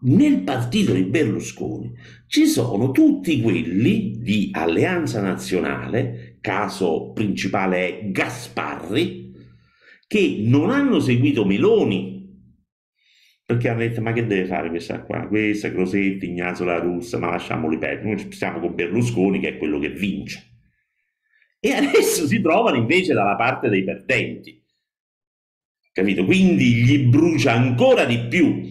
nel 0.02 0.40
partito 0.42 0.92
di 0.92 1.04
Berlusconi 1.04 1.92
ci 2.26 2.46
sono 2.46 2.90
tutti 2.90 3.40
quelli 3.40 4.18
di 4.18 4.50
Alleanza 4.52 5.20
Nazionale, 5.22 6.36
caso 6.40 7.12
principale 7.12 7.88
è 7.88 8.10
Gasparri, 8.10 9.20
che 10.06 10.42
non 10.44 10.70
hanno 10.70 11.00
seguito 11.00 11.46
Meloni 11.46 12.21
perché 13.44 13.68
hanno 13.68 13.80
detto 13.80 14.00
ma 14.00 14.12
che 14.12 14.26
deve 14.26 14.46
fare 14.46 14.68
questa 14.68 15.02
qua? 15.02 15.26
Questa 15.26 15.70
Crosetti, 15.70 16.26
Ignazio 16.26 16.64
La 16.64 16.78
Russa 16.78 17.18
ma 17.18 17.30
lasciamoli 17.30 17.78
perdere 17.78 18.14
noi 18.14 18.32
stiamo 18.32 18.60
con 18.60 18.74
Berlusconi 18.74 19.40
che 19.40 19.48
è 19.48 19.56
quello 19.58 19.78
che 19.78 19.90
vince. 19.90 20.50
E 21.60 21.72
adesso 21.72 22.26
si 22.26 22.40
trovano 22.40 22.76
invece 22.76 23.12
dalla 23.14 23.36
parte 23.36 23.68
dei 23.68 23.84
perdenti. 23.84 24.60
Capito? 25.92 26.24
Quindi 26.24 26.74
gli 26.74 26.98
brucia 27.06 27.52
ancora 27.52 28.04
di 28.04 28.18
più 28.28 28.62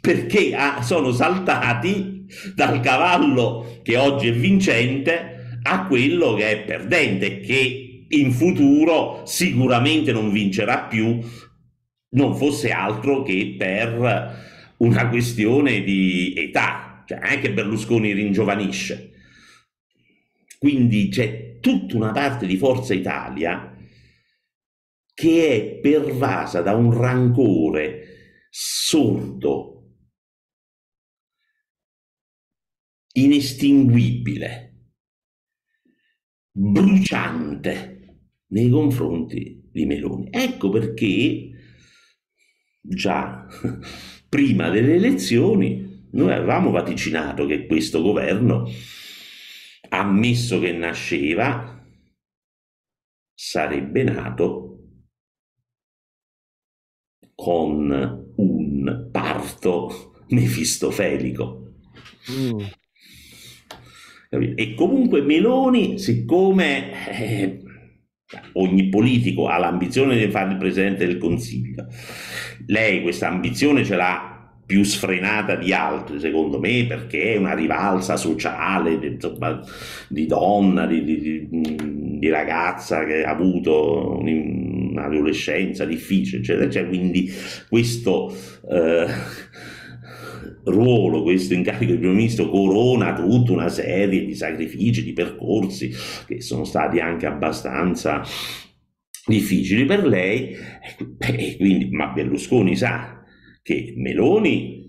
perché 0.00 0.54
ah, 0.54 0.82
sono 0.82 1.10
saltati 1.10 2.26
dal 2.54 2.80
cavallo 2.80 3.80
che 3.82 3.96
oggi 3.96 4.28
è 4.28 4.32
vincente 4.32 5.58
a 5.62 5.86
quello 5.86 6.34
che 6.34 6.50
è 6.50 6.64
perdente, 6.64 7.40
che 7.40 8.04
in 8.08 8.30
futuro 8.30 9.22
sicuramente 9.24 10.12
non 10.12 10.30
vincerà 10.30 10.84
più, 10.84 11.18
non 12.16 12.34
fosse 12.34 12.70
altro 12.70 13.22
che 13.22 13.54
per 13.56 14.74
una 14.78 15.08
questione 15.08 15.82
di 15.82 16.34
età, 16.36 17.04
cioè 17.06 17.18
anche 17.22 17.52
Berlusconi 17.52 18.12
ringiovanisce. 18.12 19.12
Quindi 20.58 21.08
c'è 21.08 21.60
tutta 21.60 21.96
una 21.96 22.12
parte 22.12 22.46
di 22.46 22.56
Forza 22.56 22.94
Italia 22.94 23.74
che 25.12 25.48
è 25.48 25.80
pervasa 25.80 26.60
da 26.60 26.74
un 26.74 26.92
rancore 26.92 28.48
sordo, 28.50 29.72
inestinguibile, 33.12 34.90
bruciante 36.50 38.20
nei 38.48 38.70
confronti 38.70 39.68
di 39.70 39.86
Meloni. 39.86 40.28
Ecco 40.30 40.70
perché 40.70 41.50
già 42.88 43.46
prima 44.28 44.70
delle 44.70 44.94
elezioni 44.94 46.08
noi 46.10 46.32
avevamo 46.32 46.70
vaticinato 46.70 47.46
che 47.46 47.66
questo 47.66 48.00
governo, 48.00 48.68
ammesso 49.88 50.58
che 50.58 50.72
nasceva, 50.72 51.84
sarebbe 53.34 54.02
nato 54.02 54.66
con 57.34 58.32
un 58.36 59.08
parto 59.12 60.24
mefistofelico. 60.28 61.74
Mm. 62.30 62.60
E 64.28 64.74
comunque 64.74 65.22
Meloni, 65.22 65.98
siccome 65.98 67.08
eh, 67.10 67.62
ogni 68.54 68.88
politico 68.88 69.48
ha 69.48 69.58
l'ambizione 69.58 70.16
di 70.16 70.30
fare 70.30 70.52
il 70.52 70.56
presidente 70.56 71.06
del 71.06 71.18
Consiglio, 71.18 71.86
lei 72.66 73.02
questa 73.02 73.28
ambizione 73.28 73.84
ce 73.84 73.96
l'ha 73.96 74.36
più 74.66 74.82
sfrenata 74.82 75.54
di 75.54 75.72
altri, 75.72 76.18
secondo 76.18 76.58
me, 76.58 76.86
perché 76.88 77.34
è 77.34 77.36
una 77.36 77.54
rivalsa 77.54 78.16
sociale 78.16 78.94
insomma, 78.94 79.60
di 80.08 80.26
donna, 80.26 80.86
di, 80.86 81.04
di, 81.04 81.48
di, 82.18 82.28
ragazza 82.28 83.04
che 83.04 83.22
ha 83.22 83.30
avuto 83.30 84.18
un'adolescenza 84.18 85.84
difficile, 85.84 86.40
eccetera, 86.40 86.64
eccetera. 86.64 86.88
Quindi 86.88 87.32
questo 87.68 88.34
eh, 88.68 89.06
ruolo, 90.66 91.22
questo 91.22 91.54
incarico 91.54 91.92
di 91.92 91.98
primo 91.98 92.14
ministro 92.14 92.48
corona 92.48 93.14
tutta 93.14 93.52
una 93.52 93.68
serie 93.68 94.24
di 94.24 94.34
sacrifici, 94.34 95.04
di 95.04 95.12
percorsi 95.12 95.92
che 96.26 96.40
sono 96.40 96.64
stati 96.64 96.98
anche 96.98 97.26
abbastanza 97.26 98.22
difficili 99.26 99.84
per 99.84 100.06
lei, 100.06 100.54
e 101.18 101.56
quindi, 101.56 101.90
ma 101.90 102.08
Berlusconi 102.08 102.76
sa 102.76 103.22
che 103.62 103.94
Meloni 103.96 104.84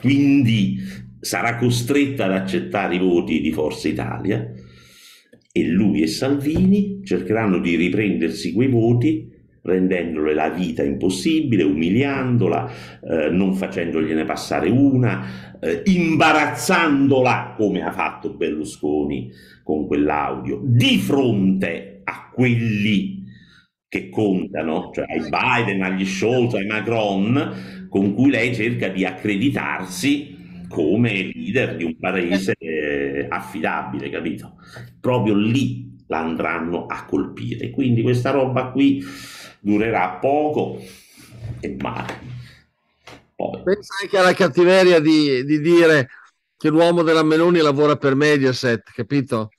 quindi 0.00 0.78
sarà 1.18 1.56
costretta 1.56 2.26
ad 2.26 2.32
accettare 2.32 2.96
i 2.96 2.98
voti 2.98 3.40
di 3.40 3.50
Forza 3.50 3.88
Italia 3.88 4.52
e 5.50 5.66
lui 5.66 6.02
e 6.02 6.06
Salvini 6.06 7.00
cercheranno 7.02 7.58
di 7.58 7.76
riprendersi 7.76 8.52
quei 8.52 8.68
voti 8.68 9.34
rendendole 9.66 10.32
la 10.32 10.48
vita 10.48 10.82
impossibile, 10.82 11.64
umiliandola, 11.64 12.70
eh, 13.02 13.28
non 13.30 13.54
facendogliene 13.54 14.24
passare 14.24 14.70
una, 14.70 15.58
eh, 15.60 15.82
imbarazzandola 15.84 17.54
come 17.56 17.82
ha 17.82 17.90
fatto 17.90 18.34
Berlusconi 18.34 19.30
con 19.62 19.86
quell'audio, 19.86 20.60
di 20.62 20.96
fronte 20.98 22.00
a 22.04 22.30
quelli 22.32 23.24
che 23.88 24.08
contano, 24.08 24.90
cioè 24.94 25.04
ai 25.08 25.28
Biden, 25.28 25.82
agli 25.82 26.06
Scholz, 26.06 26.54
ai 26.54 26.66
Macron, 26.66 27.86
con 27.88 28.14
cui 28.14 28.30
lei 28.30 28.54
cerca 28.54 28.88
di 28.88 29.04
accreditarsi 29.04 30.34
come 30.68 31.30
leader 31.32 31.76
di 31.76 31.84
un 31.84 31.96
paese 31.98 32.54
eh, 32.58 33.26
affidabile, 33.28 34.10
capito? 34.10 34.56
Proprio 35.00 35.34
lì 35.34 35.94
la 36.08 36.20
andranno 36.20 36.86
a 36.86 37.04
colpire. 37.04 37.70
Quindi 37.70 38.02
questa 38.02 38.30
roba 38.30 38.70
qui 38.70 39.02
durerà 39.66 40.18
poco 40.20 40.80
e 41.58 41.76
male. 41.80 42.34
Poi. 43.34 43.62
Pensa 43.64 43.94
anche 44.00 44.16
alla 44.16 44.32
cattiveria 44.32 45.00
di, 45.00 45.44
di 45.44 45.60
dire 45.60 46.08
che 46.56 46.68
l'uomo 46.68 47.02
della 47.02 47.24
Meloni 47.24 47.58
lavora 47.58 47.96
per 47.96 48.14
Mediaset, 48.14 48.92
capito? 48.94 49.50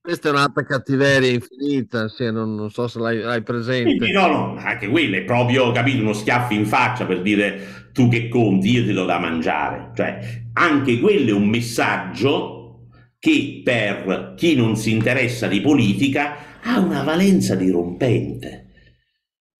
Questa 0.00 0.28
è 0.28 0.30
un'altra 0.30 0.64
cattiveria 0.64 1.30
infinita, 1.30 2.08
sì, 2.08 2.30
non, 2.30 2.54
non, 2.54 2.70
so 2.70 2.88
se 2.88 2.98
l'hai, 2.98 3.18
l'hai 3.18 3.42
presente. 3.42 4.06
Sì, 4.06 4.12
no, 4.12 4.26
no, 4.28 4.56
anche 4.56 4.88
quella 4.88 5.16
è 5.18 5.22
proprio, 5.22 5.70
capito, 5.72 6.00
uno 6.02 6.14
schiaffo 6.14 6.54
in 6.54 6.64
faccia 6.64 7.04
per 7.04 7.20
dire 7.20 7.90
tu 7.92 8.08
che 8.08 8.28
conti, 8.28 8.70
io 8.70 8.84
ti 8.84 8.92
do 8.92 9.04
da 9.04 9.18
mangiare. 9.18 9.90
Cioè, 9.94 10.44
anche 10.54 10.98
quello 11.00 11.30
è 11.30 11.32
un 11.32 11.48
messaggio 11.48 12.86
che 13.18 13.60
per 13.62 14.34
chi 14.36 14.54
non 14.54 14.76
si 14.76 14.92
interessa 14.92 15.46
di 15.46 15.60
politica 15.60 16.58
ha 16.62 16.78
una 16.78 17.02
valenza 17.02 17.54
dirompente. 17.54 18.59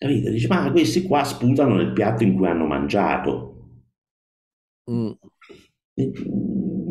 Capito? 0.03 0.31
Dice, 0.31 0.49
ma 0.49 0.71
questi 0.71 1.03
qua 1.03 1.25
sputano 1.25 1.75
nel 1.75 1.93
piatto 1.93 2.23
in 2.23 2.35
cui 2.35 2.47
hanno 2.47 2.65
mangiato. 2.65 3.83
Mm. 4.91 5.11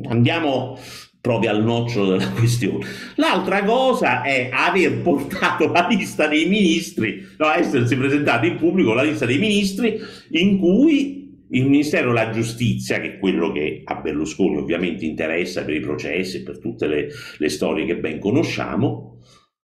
Andiamo 0.09 0.77
proprio 1.19 1.49
al 1.49 1.63
nocciolo 1.63 2.11
della 2.11 2.29
questione. 2.37 2.85
L'altra 3.15 3.63
cosa 3.63 4.21
è 4.21 4.51
aver 4.53 5.01
portato 5.01 5.71
la 5.71 5.87
lista 5.89 6.27
dei 6.27 6.47
ministri, 6.47 7.25
no, 7.39 7.49
essersi 7.51 7.97
presentato 7.97 8.45
in 8.45 8.57
pubblico 8.57 8.93
la 8.93 9.01
lista 9.01 9.25
dei 9.25 9.39
ministri 9.39 9.99
in 10.29 10.59
cui 10.59 11.47
il 11.49 11.65
Ministero 11.65 12.13
della 12.13 12.29
Giustizia, 12.29 12.99
che 12.99 13.15
è 13.15 13.17
quello 13.17 13.51
che 13.51 13.81
a 13.83 13.95
Berlusconi 13.95 14.57
ovviamente 14.57 15.03
interessa 15.03 15.65
per 15.65 15.73
i 15.73 15.79
processi 15.79 16.37
e 16.37 16.41
per 16.41 16.59
tutte 16.59 16.85
le, 16.85 17.07
le 17.39 17.49
storie 17.49 17.87
che 17.87 17.97
ben 17.97 18.19
conosciamo, 18.19 19.17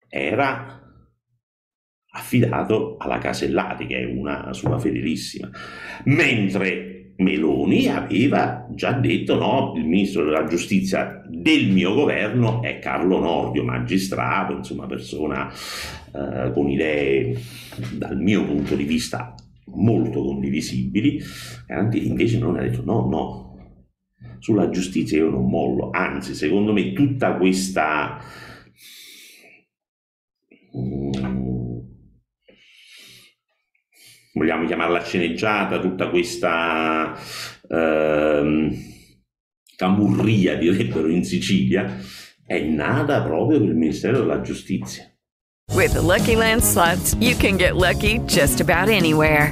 era 0.07 0.82
affidato 2.15 2.95
alla 2.97 3.17
Casellati, 3.17 3.85
che 3.87 4.01
è 4.01 4.05
una 4.05 4.53
sua 4.53 4.77
fedelissima, 4.77 5.49
mentre 6.05 6.93
Meloni 7.17 7.87
aveva 7.87 8.67
già 8.71 8.91
detto 8.91 9.35
no, 9.35 9.73
il 9.75 9.85
ministro 9.85 10.23
della 10.23 10.45
giustizia 10.45 11.21
del 11.27 11.69
mio 11.69 11.93
governo 11.93 12.61
è 12.61 12.79
Carlo 12.79 13.19
Nordio, 13.19 13.63
magistrato, 13.63 14.53
insomma 14.53 14.85
persona 14.85 15.51
eh, 15.51 16.51
con 16.53 16.69
idee 16.69 17.35
dal 17.95 18.17
mio 18.17 18.45
punto 18.45 18.75
di 18.75 18.83
vista 18.83 19.35
molto 19.75 20.23
condivisibili, 20.23 21.19
invece 21.93 22.37
non 22.37 22.57
ha 22.57 22.61
detto 22.61 22.83
no, 22.83 23.07
no, 23.07 23.53
sulla 24.39 24.69
giustizia 24.69 25.17
io 25.17 25.29
non 25.29 25.49
mollo, 25.49 25.89
anzi 25.91 26.35
secondo 26.35 26.73
me 26.73 26.93
tutta 26.93 27.35
questa... 27.35 28.19
vogliamo 34.33 34.65
chiamarla 34.65 35.03
sceneggiata, 35.03 35.79
tutta 35.79 36.09
questa 36.09 37.15
ehm, 37.69 38.75
camurria, 39.75 40.55
direbbero 40.55 41.07
in 41.07 41.23
Sicilia, 41.23 41.97
è 42.45 42.59
nata 42.59 43.21
proprio 43.23 43.59
per 43.59 43.69
il 43.69 43.75
Ministero 43.75 44.19
della 44.19 44.41
Giustizia. 44.41 45.07
With 45.73 45.93
the 45.93 46.01
Lucky 46.01 46.35
Land 46.35 46.61
slots, 46.61 47.15
you 47.19 47.35
can 47.35 47.57
get 47.57 47.75
lucky 47.75 48.19
just 48.25 48.59
about 48.59 48.89
anywhere. 48.89 49.51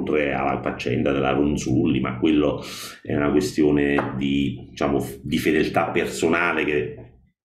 Oltre 0.00 0.32
alla 0.32 0.62
faccenda 0.62 1.12
della 1.12 1.32
Ronzulli, 1.32 2.00
ma 2.00 2.18
quello 2.18 2.64
è 3.02 3.14
una 3.14 3.30
questione 3.30 4.14
di, 4.16 4.66
diciamo, 4.70 5.06
di 5.22 5.36
fedeltà 5.36 5.90
personale 5.90 6.64
che 6.64 6.96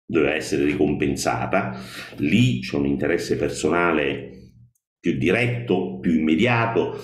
doveva 0.06 0.34
essere 0.34 0.64
ricompensata. 0.64 1.76
Lì 2.18 2.60
c'è 2.60 2.76
un 2.76 2.86
interesse 2.86 3.36
personale 3.36 4.52
più 5.00 5.18
diretto, 5.18 5.98
più 5.98 6.12
immediato 6.12 6.96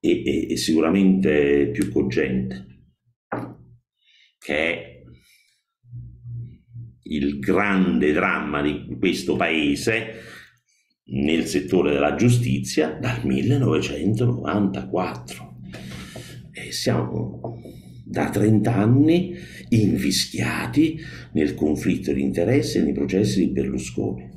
e, 0.00 0.22
e, 0.24 0.52
e 0.52 0.56
sicuramente 0.56 1.68
più 1.70 1.92
cogente, 1.92 2.86
che 4.38 4.56
è 4.56 5.02
il 7.02 7.38
grande 7.40 8.10
dramma 8.12 8.62
di 8.62 8.96
questo 8.98 9.36
paese 9.36 10.33
nel 11.06 11.44
settore 11.44 11.92
della 11.92 12.14
giustizia 12.14 12.96
dal 13.00 13.20
1994. 13.24 15.52
E 16.52 16.72
siamo 16.72 17.60
da 18.04 18.30
30 18.30 18.74
anni 18.74 19.34
invischiati 19.70 21.00
nel 21.32 21.54
conflitto 21.54 22.12
di 22.12 22.22
interesse 22.22 22.82
nei 22.82 22.92
processi 22.92 23.40
di 23.40 23.52
Berlusconi, 23.52 24.30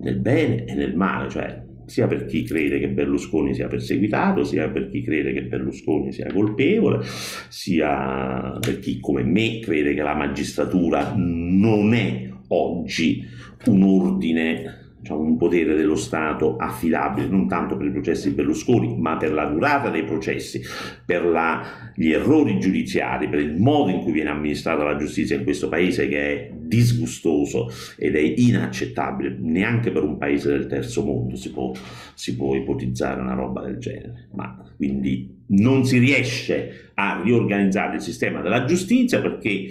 nel 0.00 0.18
bene 0.18 0.64
e 0.64 0.74
nel 0.74 0.96
male, 0.96 1.28
cioè 1.28 1.62
sia 1.86 2.06
per 2.06 2.24
chi 2.24 2.44
crede 2.44 2.78
che 2.78 2.88
Berlusconi 2.88 3.54
sia 3.54 3.68
perseguitato, 3.68 4.42
sia 4.42 4.70
per 4.70 4.88
chi 4.88 5.02
crede 5.02 5.34
che 5.34 5.44
Berlusconi 5.44 6.12
sia 6.12 6.32
colpevole, 6.32 7.04
sia 7.48 8.56
per 8.58 8.78
chi 8.78 9.00
come 9.00 9.22
me 9.22 9.60
crede 9.60 9.92
che 9.92 10.02
la 10.02 10.14
magistratura 10.14 11.12
non 11.14 11.92
è 11.92 12.30
oggi 12.48 13.22
un 13.66 13.82
ordine 13.82 14.83
diciamo, 15.04 15.20
un 15.20 15.36
potere 15.36 15.74
dello 15.74 15.96
Stato 15.96 16.56
affidabile 16.56 17.28
non 17.28 17.46
tanto 17.46 17.76
per 17.76 17.86
i 17.86 17.90
processi 17.90 18.30
di 18.30 18.34
Berlusconi, 18.34 18.96
ma 18.98 19.18
per 19.18 19.32
la 19.32 19.44
durata 19.44 19.90
dei 19.90 20.04
processi, 20.04 20.62
per 21.04 21.26
la, 21.26 21.92
gli 21.94 22.10
errori 22.10 22.58
giudiziari, 22.58 23.28
per 23.28 23.40
il 23.40 23.54
modo 23.54 23.90
in 23.90 24.00
cui 24.00 24.12
viene 24.12 24.30
amministrata 24.30 24.82
la 24.82 24.96
giustizia 24.96 25.36
in 25.36 25.44
questo 25.44 25.68
paese 25.68 26.08
che 26.08 26.18
è 26.18 26.50
disgustoso 26.54 27.70
ed 27.98 28.16
è 28.16 28.20
inaccettabile, 28.20 29.36
neanche 29.38 29.92
per 29.92 30.02
un 30.02 30.16
paese 30.16 30.48
del 30.48 30.66
terzo 30.66 31.04
mondo 31.04 31.36
si 31.36 31.52
può, 31.52 31.72
si 32.14 32.34
può 32.34 32.54
ipotizzare 32.54 33.20
una 33.20 33.34
roba 33.34 33.60
del 33.60 33.76
genere. 33.76 34.28
Ma 34.32 34.58
quindi 34.74 35.42
non 35.48 35.84
si 35.84 35.98
riesce 35.98 36.92
a 36.94 37.20
riorganizzare 37.22 37.96
il 37.96 38.00
sistema 38.00 38.40
della 38.40 38.64
giustizia 38.64 39.20
perché 39.20 39.68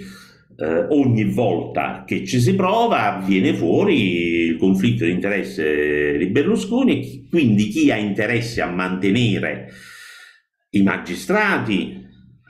eh, 0.56 0.86
ogni 0.90 1.24
volta 1.24 2.04
che 2.06 2.24
ci 2.24 2.40
si 2.40 2.54
prova 2.54 3.22
viene 3.24 3.54
fuori 3.54 4.46
il 4.46 4.56
conflitto 4.56 5.04
di 5.04 5.10
interesse 5.10 6.16
di 6.16 6.26
Berlusconi, 6.26 7.26
quindi 7.28 7.68
chi 7.68 7.90
ha 7.90 7.96
interesse 7.96 8.60
a 8.60 8.70
mantenere 8.70 9.68
i 10.70 10.82
magistrati 10.82 12.02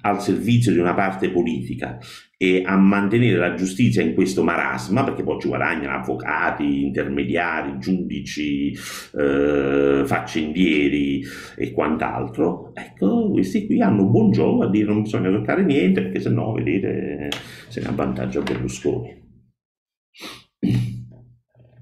al 0.02 0.20
servizio 0.20 0.72
di 0.72 0.78
una 0.78 0.94
parte 0.94 1.30
politica 1.30 1.98
e 2.36 2.62
a 2.64 2.76
mantenere 2.76 3.38
la 3.38 3.54
giustizia 3.54 4.02
in 4.02 4.12
questo 4.12 4.42
marasma, 4.42 5.02
perché 5.02 5.22
poi 5.22 5.40
ci 5.40 5.48
guadagnano 5.48 5.96
avvocati, 5.96 6.82
intermediari, 6.82 7.78
giudici, 7.78 8.70
eh, 8.72 10.02
faccendieri 10.04 11.24
e 11.56 11.72
quant'altro, 11.72 12.72
ecco, 12.74 13.30
questi 13.30 13.64
qui 13.64 13.80
hanno 13.80 14.04
buon 14.04 14.30
gioco 14.30 14.64
a 14.64 14.70
dire 14.70 14.86
non 14.86 15.02
bisogna 15.02 15.30
toccare 15.30 15.64
niente, 15.64 16.02
perché 16.02 16.20
se 16.20 16.28
no, 16.28 16.52
vedete, 16.52 17.30
se 17.74 17.80
ne 17.80 17.88
avvantaggia 17.88 18.40
Berlusconi. 18.40 19.20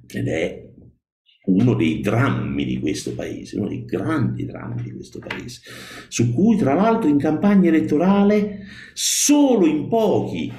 Ed 0.07 0.27
è 0.27 0.71
uno 1.45 1.75
dei 1.75 2.01
drammi 2.01 2.65
di 2.65 2.81
questo 2.81 3.15
paese, 3.15 3.59
uno 3.59 3.69
dei 3.69 3.85
grandi 3.85 4.47
drammi 4.47 4.81
di 4.81 4.93
questo 4.93 5.19
paese, 5.19 5.61
su 6.09 6.33
cui 6.33 6.57
tra 6.57 6.73
l'altro 6.73 7.11
in 7.11 7.19
campagna 7.19 7.69
elettorale 7.69 8.61
solo 8.95 9.67
in 9.67 9.89
pochi 9.89 10.51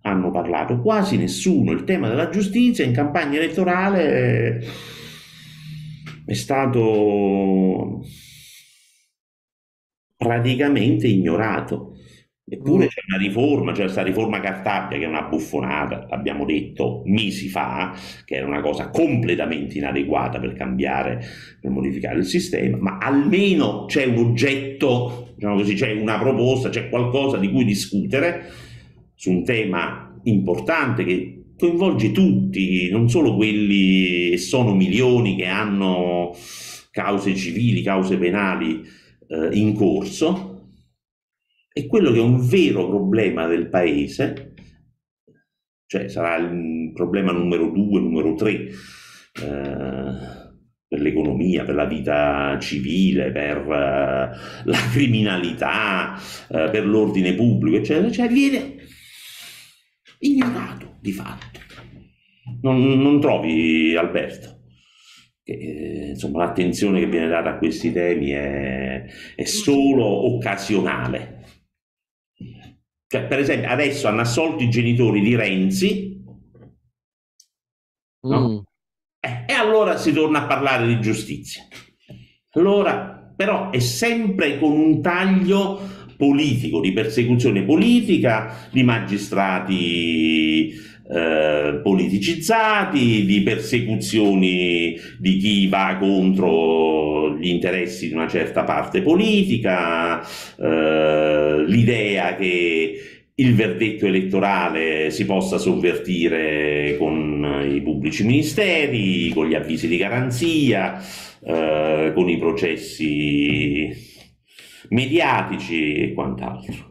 hanno 0.00 0.30
parlato, 0.30 0.80
quasi 0.80 1.18
nessuno. 1.18 1.72
Il 1.72 1.84
tema 1.84 2.08
della 2.08 2.30
giustizia 2.30 2.82
in 2.82 2.94
campagna 2.94 3.38
elettorale 3.38 4.64
è 6.24 6.32
stato 6.32 8.02
praticamente 10.16 11.06
ignorato. 11.06 11.89
Eppure 12.52 12.86
mm. 12.86 12.88
c'è 12.88 13.00
una 13.06 13.16
riforma, 13.16 13.72
cioè 13.72 13.84
questa 13.84 14.02
riforma 14.02 14.40
Cartabia 14.40 14.98
che 14.98 15.04
è 15.04 15.06
una 15.06 15.22
buffonata, 15.22 16.06
l'abbiamo 16.10 16.44
detto 16.44 17.02
mesi 17.04 17.48
fa, 17.48 17.94
che 18.24 18.34
era 18.34 18.46
una 18.46 18.60
cosa 18.60 18.90
completamente 18.90 19.78
inadeguata 19.78 20.40
per 20.40 20.54
cambiare, 20.54 21.24
per 21.60 21.70
modificare 21.70 22.18
il 22.18 22.24
sistema, 22.24 22.76
ma 22.76 22.98
almeno 22.98 23.84
c'è 23.84 24.04
un 24.04 24.18
oggetto, 24.18 25.32
diciamo 25.36 25.54
così, 25.54 25.74
c'è 25.74 25.92
una 25.92 26.18
proposta, 26.18 26.70
c'è 26.70 26.88
qualcosa 26.88 27.36
di 27.36 27.52
cui 27.52 27.64
discutere 27.64 28.50
su 29.14 29.30
un 29.30 29.44
tema 29.44 30.18
importante 30.24 31.04
che 31.04 31.42
coinvolge 31.56 32.10
tutti, 32.10 32.90
non 32.90 33.08
solo 33.08 33.36
quelli, 33.36 34.32
e 34.32 34.38
sono 34.38 34.74
milioni 34.74 35.36
che 35.36 35.46
hanno 35.46 36.34
cause 36.90 37.36
civili, 37.36 37.82
cause 37.82 38.16
penali 38.16 38.82
eh, 39.28 39.50
in 39.52 39.74
corso, 39.74 40.49
e 41.72 41.86
quello 41.86 42.12
che 42.12 42.18
è 42.18 42.22
un 42.22 42.46
vero 42.46 42.88
problema 42.88 43.46
del 43.46 43.68
paese, 43.68 44.54
cioè 45.86 46.08
sarà 46.08 46.36
il 46.36 46.92
problema 46.92 47.32
numero 47.32 47.70
due, 47.70 48.00
numero 48.00 48.34
tre, 48.34 48.52
eh, 48.52 50.38
per 50.90 51.00
l'economia, 51.00 51.62
per 51.64 51.76
la 51.76 51.84
vita 51.84 52.58
civile, 52.60 53.30
per 53.30 53.64
uh, 53.64 53.68
la 54.68 54.78
criminalità, 54.90 56.14
uh, 56.48 56.68
per 56.68 56.84
l'ordine 56.84 57.34
pubblico, 57.34 57.76
eccetera, 57.76 58.10
cioè 58.10 58.26
viene 58.26 58.74
ignorato 60.18 60.96
di 61.00 61.12
fatto. 61.12 61.60
Non, 62.62 63.00
non 63.00 63.20
trovi, 63.20 63.94
Alberto? 63.94 64.62
Che, 65.44 65.52
eh, 65.52 66.08
insomma, 66.08 66.44
l'attenzione 66.44 66.98
che 66.98 67.06
viene 67.06 67.28
data 67.28 67.50
a 67.50 67.58
questi 67.58 67.92
temi 67.92 68.30
è, 68.30 69.04
è 69.36 69.44
solo 69.44 70.04
occasionale. 70.34 71.39
Cioè, 73.12 73.24
per 73.24 73.40
esempio, 73.40 73.68
adesso 73.68 74.06
hanno 74.06 74.20
assolto 74.20 74.62
i 74.62 74.70
genitori 74.70 75.20
di 75.20 75.34
Renzi, 75.34 76.22
no? 78.20 78.48
mm. 78.48 78.58
eh, 79.18 79.44
e 79.48 79.52
allora 79.52 79.96
si 79.96 80.12
torna 80.12 80.42
a 80.42 80.46
parlare 80.46 80.86
di 80.86 81.00
giustizia. 81.00 81.64
Allora, 82.50 83.32
però, 83.34 83.70
è 83.70 83.80
sempre 83.80 84.60
con 84.60 84.78
un 84.78 85.02
taglio 85.02 85.80
politico, 86.16 86.78
di 86.78 86.92
persecuzione 86.92 87.64
politica, 87.64 88.68
di 88.70 88.84
magistrati 88.84 90.72
eh, 91.12 91.80
politicizzati, 91.82 93.24
di 93.24 93.40
persecuzioni 93.42 94.96
di 95.18 95.36
chi 95.38 95.66
va 95.66 95.96
contro 95.98 97.36
gli 97.36 97.48
interessi 97.48 98.06
di 98.08 98.14
una 98.14 98.28
certa 98.28 98.62
parte 98.62 99.02
politica, 99.02 100.22
eh, 100.22 101.64
l'idea 101.66 102.36
che 102.36 103.00
il 103.34 103.54
verdetto 103.54 104.06
elettorale 104.06 105.10
si 105.10 105.24
possa 105.24 105.58
sovvertire 105.58 106.96
con 106.98 107.66
i 107.68 107.80
pubblici 107.80 108.24
ministeri, 108.24 109.30
con 109.34 109.48
gli 109.48 109.54
avvisi 109.54 109.88
di 109.88 109.96
garanzia, 109.96 111.02
eh, 111.42 112.12
con 112.14 112.28
i 112.28 112.38
processi 112.38 113.88
mediatici 114.90 115.94
e 115.94 116.12
quant'altro. 116.12 116.89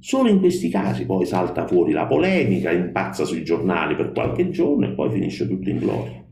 Solo 0.00 0.30
in 0.30 0.38
questi 0.38 0.70
casi 0.70 1.04
poi 1.04 1.26
salta 1.26 1.66
fuori 1.66 1.92
la 1.92 2.06
polemica, 2.06 2.70
impazza 2.70 3.26
sui 3.26 3.44
giornali 3.44 3.94
per 3.94 4.12
qualche 4.12 4.48
giorno 4.48 4.86
e 4.86 4.94
poi 4.94 5.10
finisce 5.10 5.46
tutto 5.46 5.68
in 5.68 5.78
gloria. 5.78 6.24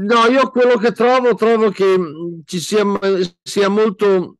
No, 0.00 0.26
io 0.28 0.50
quello 0.50 0.76
che 0.76 0.90
trovo, 0.90 1.34
trovo 1.34 1.70
che 1.70 1.96
ci 2.44 2.58
sia, 2.58 2.82
sia 3.42 3.68
molto. 3.68 4.38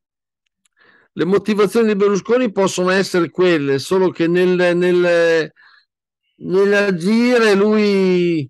Le 1.13 1.25
motivazioni 1.25 1.87
di 1.87 1.95
Berlusconi 1.95 2.51
possono 2.51 2.89
essere 2.89 3.29
quelle, 3.29 3.79
solo 3.79 4.09
che 4.09 4.27
nel, 4.27 4.75
nel, 4.75 5.51
nell'agire 6.35 7.55
lui, 7.55 8.47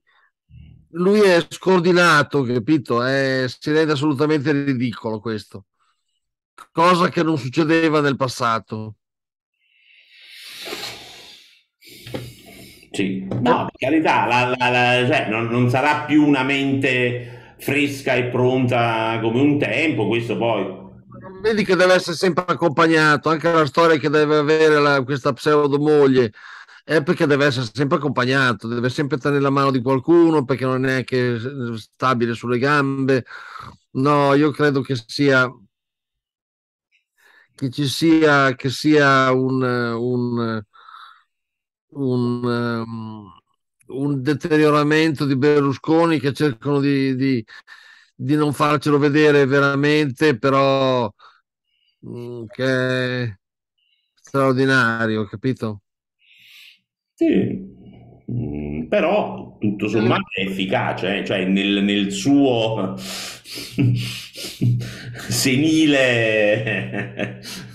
lui 0.91 1.19
è 1.19 1.45
scordinato, 1.47 2.41
capito? 2.41 3.03
È, 3.03 3.45
si 3.47 3.71
rende 3.71 3.93
assolutamente 3.93 4.51
ridicolo 4.51 5.19
questo 5.19 5.65
cosa 6.71 7.09
che 7.09 7.23
non 7.23 7.37
succedeva 7.37 8.01
nel 8.01 8.15
passato. 8.15 8.95
Sì, 12.91 13.27
no, 13.29 13.67
per 13.69 13.89
carità, 13.89 14.25
la, 14.25 14.55
la, 14.57 14.69
la, 14.69 15.05
cioè, 15.05 15.27
non, 15.29 15.47
non, 15.47 15.69
sarà 15.69 16.05
più 16.05 16.25
una 16.25 16.41
mente 16.41 17.55
fresca 17.59 18.15
e 18.15 18.25
pronta 18.25 19.19
come 19.21 19.39
un 19.39 19.59
tempo, 19.59 20.07
questo 20.07 20.35
poi... 20.35 20.85
Vedi 21.43 21.63
che 21.63 21.75
deve 21.75 21.93
essere 21.93 22.15
sempre 22.15 22.45
accompagnato, 22.47 23.29
anche 23.29 23.51
la 23.51 23.65
storia 23.67 23.97
che 23.97 24.09
deve 24.09 24.37
avere 24.37 25.03
questa 25.03 25.31
pseudo 25.33 25.77
moglie, 25.77 26.31
è 26.83 27.03
perché 27.03 27.27
deve 27.27 27.45
essere 27.45 27.67
sempre 27.71 27.97
accompagnato, 27.97 28.67
deve 28.67 28.89
sempre 28.89 29.17
tenere 29.17 29.41
la 29.41 29.51
mano 29.51 29.69
di 29.69 29.81
qualcuno 29.81 30.45
perché 30.45 30.65
non 30.65 30.85
è 30.87 31.03
che 31.03 31.37
stabile 31.75 32.33
sulle 32.33 32.57
gambe. 32.57 33.25
No, 33.91 34.33
io 34.33 34.49
credo 34.51 34.81
che 34.81 34.95
sia 35.05 35.47
che 37.57 37.71
ci 37.71 37.87
sia, 37.87 38.53
che 38.55 38.69
sia 38.69 39.31
un, 39.31 39.63
un, 39.63 40.61
un, 41.89 42.43
um, 42.45 43.31
un, 43.87 44.21
deterioramento 44.21 45.25
di 45.25 45.35
Berlusconi 45.35 46.19
che 46.19 46.33
cercano 46.33 46.79
di, 46.79 47.15
di, 47.15 47.43
di 48.13 48.35
non 48.35 48.53
farcelo 48.53 48.99
vedere 48.99 49.45
veramente, 49.47 50.37
però 50.37 51.11
mm, 52.07 52.45
che 52.45 53.23
è 53.23 53.37
straordinario, 54.13 55.25
capito? 55.25 55.81
Sì, 57.15 57.76
mm, 58.31 58.83
però 58.87 59.57
tutto 59.59 59.87
sommato 59.87 60.29
è 60.33 60.41
efficace, 60.41 61.19
eh? 61.19 61.25
cioè 61.25 61.45
nel, 61.45 61.83
nel 61.83 62.11
suo 62.11 62.95
senile, 65.29 66.19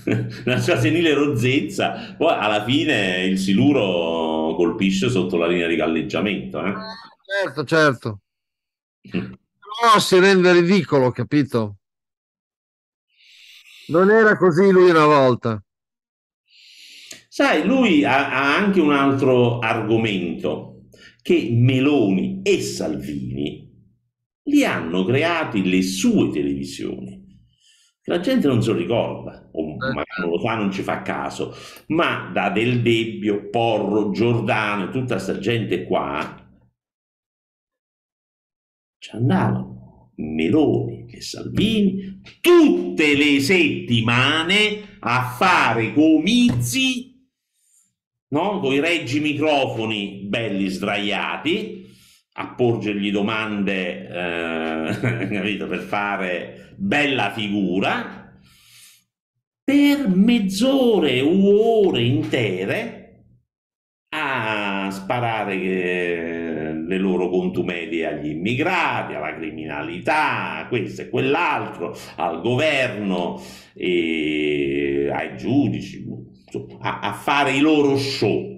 la 0.45 0.59
sua 0.59 0.79
senile 0.79 1.13
rozzezza, 1.13 2.15
poi 2.17 2.35
alla 2.37 2.63
fine 2.63 3.23
il 3.23 3.37
siluro 3.37 4.55
colpisce 4.55 5.09
sotto 5.09 5.37
la 5.37 5.47
linea 5.47 5.67
di 5.67 5.75
galleggiamento. 5.75 6.63
Eh? 6.63 6.73
Certo, 7.41 7.63
certo. 7.63 8.19
Però 9.01 9.99
si 9.99 10.19
rende 10.19 10.51
ridicolo, 10.51 11.11
capito? 11.11 11.77
Non 13.87 14.11
era 14.11 14.37
così 14.37 14.69
lui 14.69 14.89
una 14.89 15.05
volta. 15.05 15.62
Sai, 17.33 17.65
lui 17.65 18.03
ha, 18.03 18.29
ha 18.29 18.55
anche 18.57 18.79
un 18.79 18.91
altro 18.91 19.57
argomento, 19.57 20.83
che 21.19 21.49
Meloni 21.51 22.41
e 22.43 22.61
Salvini 22.61 23.67
li 24.43 24.63
hanno 24.63 25.03
creati 25.03 25.67
le 25.67 25.81
sue 25.81 26.29
televisioni. 26.29 27.25
La 28.03 28.19
gente 28.19 28.45
non 28.45 28.61
se 28.61 28.71
lo 28.71 28.77
ricorda, 28.77 29.49
o 29.51 29.61
eh. 29.63 29.75
magari 29.77 30.21
non 30.21 30.29
lo 30.29 30.39
fa, 30.41 30.53
non 30.57 30.71
ci 30.71 30.83
fa 30.83 31.01
caso, 31.01 31.55
ma 31.87 32.29
da 32.31 32.51
Del 32.51 32.83
Debbio, 32.83 33.49
Porro, 33.49 34.11
Giordano, 34.11 34.91
tutta 34.91 35.15
questa 35.15 35.39
gente 35.39 35.85
qua 35.85 36.39
ci 38.99 39.09
andavano 39.15 40.11
Meloni 40.17 41.07
e 41.09 41.19
Salvini 41.19 42.21
tutte 42.41 43.15
le 43.15 43.39
settimane 43.39 44.97
a 44.99 45.33
fare 45.35 45.93
comizi 45.93 47.12
no? 48.33 48.59
con 48.59 48.73
i 48.73 48.79
reggi 48.79 49.19
microfoni 49.19 50.23
belli 50.25 50.67
sdraiati 50.67 51.81
a 52.35 52.47
porgergli 52.55 53.11
domande 53.11 54.07
eh, 54.07 55.27
capito, 55.31 55.67
per 55.67 55.79
fare 55.81 56.73
bella 56.75 57.31
figura 57.31 58.41
per 59.63 60.09
mezz'ore 60.09 61.21
o 61.21 61.87
ore 61.87 62.01
intere 62.01 62.99
a 64.09 64.89
sparare 64.91 65.55
le 65.55 66.97
loro 66.97 67.29
contumedie 67.29 68.07
agli 68.07 68.29
immigrati, 68.29 69.13
alla 69.13 69.33
criminalità, 69.33 70.65
questo 70.69 71.03
e 71.03 71.09
quell'altro, 71.09 71.97
al 72.17 72.41
governo, 72.41 73.41
e 73.73 75.09
ai 75.11 75.35
giudici, 75.37 76.03
a, 76.79 76.99
a 76.99 77.13
fare 77.13 77.51
i 77.53 77.59
loro 77.59 77.97
show 77.97 78.53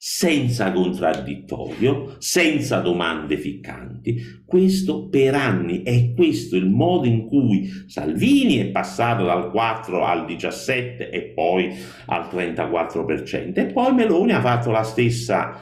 senza 0.00 0.70
contraddittorio, 0.70 2.14
senza 2.18 2.78
domande 2.78 3.36
ficcanti. 3.36 4.42
Questo 4.46 5.08
per 5.08 5.34
anni 5.34 5.82
è 5.82 6.14
questo 6.14 6.54
il 6.54 6.68
modo 6.70 7.08
in 7.08 7.26
cui 7.26 7.68
Salvini 7.88 8.58
è 8.58 8.66
passato 8.66 9.24
dal 9.24 9.50
4 9.50 10.04
al 10.04 10.24
17 10.24 11.10
e 11.10 11.22
poi 11.34 11.74
al 12.06 12.28
34% 12.32 13.54
e 13.54 13.66
poi 13.66 13.92
Meloni 13.92 14.32
ha 14.32 14.40
fatto 14.40 14.70
la 14.70 14.84
stessa 14.84 15.60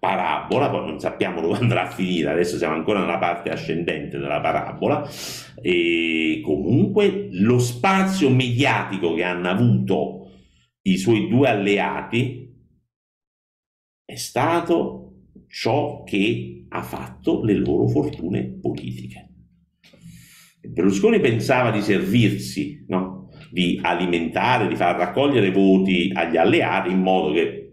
parabola, 0.00 0.68
poi 0.68 0.86
non 0.86 0.98
sappiamo 0.98 1.40
dove 1.40 1.58
andrà 1.58 1.82
a 1.82 1.90
finire, 1.90 2.30
adesso 2.30 2.56
siamo 2.56 2.74
ancora 2.74 3.00
nella 3.00 3.18
parte 3.18 3.50
ascendente 3.50 4.18
della 4.18 4.40
parabola 4.40 5.08
e 5.60 6.40
comunque 6.44 7.28
lo 7.32 7.58
spazio 7.58 8.30
mediatico 8.30 9.14
che 9.14 9.22
hanno 9.22 9.48
avuto 9.48 10.17
i 10.92 10.96
suoi 10.96 11.28
due 11.28 11.48
alleati 11.48 12.54
è 14.04 14.14
stato 14.16 15.12
ciò 15.48 16.02
che 16.02 16.66
ha 16.68 16.82
fatto 16.82 17.42
le 17.44 17.54
loro 17.54 17.88
fortune 17.88 18.58
politiche. 18.60 19.28
Berlusconi 20.60 21.20
pensava 21.20 21.70
di 21.70 21.80
servirsi, 21.80 22.84
no? 22.88 23.30
di 23.50 23.78
alimentare, 23.82 24.68
di 24.68 24.76
far 24.76 24.96
raccogliere 24.96 25.50
voti 25.50 26.10
agli 26.12 26.36
alleati 26.36 26.90
in 26.90 27.00
modo 27.00 27.32
che 27.32 27.67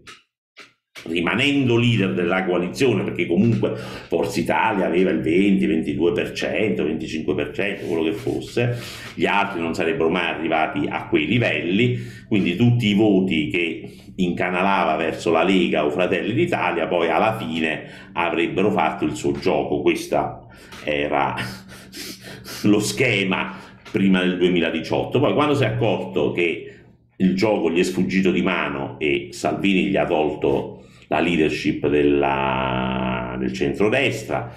rimanendo 1.07 1.77
leader 1.77 2.13
della 2.13 2.45
coalizione, 2.45 3.03
perché 3.03 3.27
comunque 3.27 3.73
Forza 3.75 4.39
Italia 4.39 4.85
aveva 4.85 5.11
il 5.11 5.21
20, 5.21 5.67
22%, 5.67 6.81
25%, 6.81 7.87
quello 7.87 8.03
che 8.03 8.13
fosse, 8.13 8.77
gli 9.13 9.25
altri 9.25 9.61
non 9.61 9.73
sarebbero 9.73 10.09
mai 10.09 10.27
arrivati 10.27 10.85
a 10.87 11.07
quei 11.07 11.27
livelli, 11.27 11.99
quindi 12.27 12.55
tutti 12.55 12.87
i 12.87 12.93
voti 12.93 13.49
che 13.49 13.89
incanalava 14.15 14.95
verso 14.95 15.31
la 15.31 15.43
Lega 15.43 15.85
o 15.85 15.89
Fratelli 15.89 16.33
d'Italia 16.33 16.87
poi 16.87 17.09
alla 17.09 17.37
fine 17.37 17.83
avrebbero 18.13 18.71
fatto 18.71 19.05
il 19.05 19.15
suo 19.15 19.33
gioco, 19.33 19.81
questo 19.81 20.47
era 20.83 21.35
lo 22.63 22.79
schema 22.79 23.55
prima 23.91 24.21
del 24.21 24.37
2018, 24.37 25.19
poi 25.19 25.33
quando 25.33 25.53
si 25.53 25.63
è 25.63 25.67
accorto 25.67 26.31
che 26.31 26.69
il 27.17 27.35
gioco 27.35 27.71
gli 27.71 27.79
è 27.79 27.83
sfuggito 27.83 28.31
di 28.31 28.41
mano 28.41 28.97
e 28.99 29.29
Salvini 29.31 29.85
gli 29.85 29.95
ha 29.95 30.05
tolto 30.05 30.74
la 31.07 31.19
leadership 31.19 31.87
della, 31.87 33.35
del 33.39 33.53
centrodestra, 33.53 34.53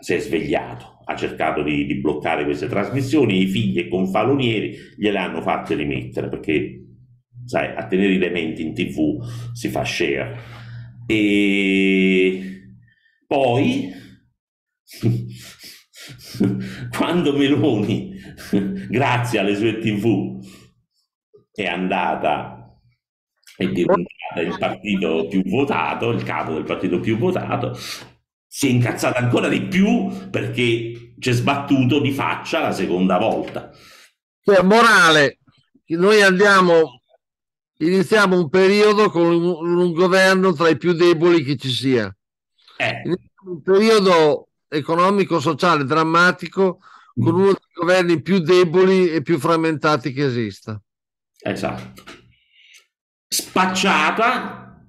si 0.00 0.14
è 0.14 0.18
svegliato, 0.18 1.02
ha 1.04 1.14
cercato 1.14 1.62
di, 1.62 1.84
di 1.86 1.96
bloccare 1.96 2.44
queste 2.44 2.68
trasmissioni, 2.68 3.42
i 3.42 3.46
figli 3.46 3.78
e 3.78 3.88
confalonieri 3.88 4.76
gliele 4.96 5.18
hanno 5.18 5.42
fatte 5.42 5.74
rimettere 5.74 6.28
perché 6.28 6.84
sai, 7.44 7.74
a 7.76 7.86
tenere 7.86 8.12
i 8.12 8.18
dementi 8.18 8.62
in 8.62 8.74
tv 8.74 9.22
si 9.52 9.68
fa 9.68 9.84
share. 9.84 10.38
E 11.06 12.74
poi, 13.26 13.92
quando 16.96 17.36
Meloni, 17.36 18.14
grazie 18.88 19.38
alle 19.38 19.56
sue 19.56 19.78
tv, 19.78 20.38
è 21.52 21.66
andata 21.66 22.60
è 23.60 23.68
diventata 23.68 24.19
il 24.36 24.56
partito 24.58 25.26
più 25.28 25.42
votato, 25.44 26.10
il 26.10 26.22
capo 26.22 26.52
del 26.52 26.64
partito 26.64 27.00
più 27.00 27.18
votato, 27.18 27.76
si 28.46 28.68
è 28.68 28.70
incazzata 28.70 29.18
ancora 29.18 29.48
di 29.48 29.62
più 29.62 30.28
perché 30.30 31.14
ci 31.18 31.30
è 31.30 31.32
sbattuto 31.32 32.00
di 32.00 32.12
faccia 32.12 32.60
la 32.60 32.72
seconda 32.72 33.18
volta. 33.18 33.70
Cioè, 34.42 34.62
morale, 34.62 35.38
noi 35.86 36.22
andiamo, 36.22 37.02
iniziamo 37.78 38.38
un 38.38 38.48
periodo 38.48 39.10
con 39.10 39.26
un, 39.26 39.78
un 39.78 39.92
governo 39.92 40.52
tra 40.52 40.68
i 40.68 40.76
più 40.76 40.92
deboli 40.92 41.42
che 41.42 41.56
ci 41.56 41.70
sia. 41.70 42.14
Eh, 42.76 43.02
Iniziamo 43.04 43.52
un 43.52 43.62
periodo 43.62 44.48
economico-sociale 44.68 45.84
drammatico 45.84 46.80
con 47.14 47.34
uno 47.34 47.52
dei 47.52 47.72
governi 47.74 48.22
più 48.22 48.38
deboli 48.38 49.10
e 49.10 49.22
più 49.22 49.38
frammentati 49.38 50.12
che 50.12 50.24
esista. 50.24 50.80
esatto. 51.42 52.19
Spacciata, 53.32 54.82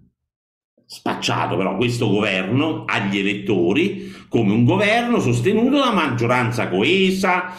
spacciato 0.83 1.55
però 1.57 1.75
questo 1.75 2.09
governo 2.09 2.85
agli 2.87 3.19
elettori 3.19 4.11
come 4.27 4.51
un 4.51 4.65
governo 4.65 5.19
sostenuto 5.19 5.77
da 5.77 5.91
maggioranza 5.91 6.67
coesa, 6.67 7.53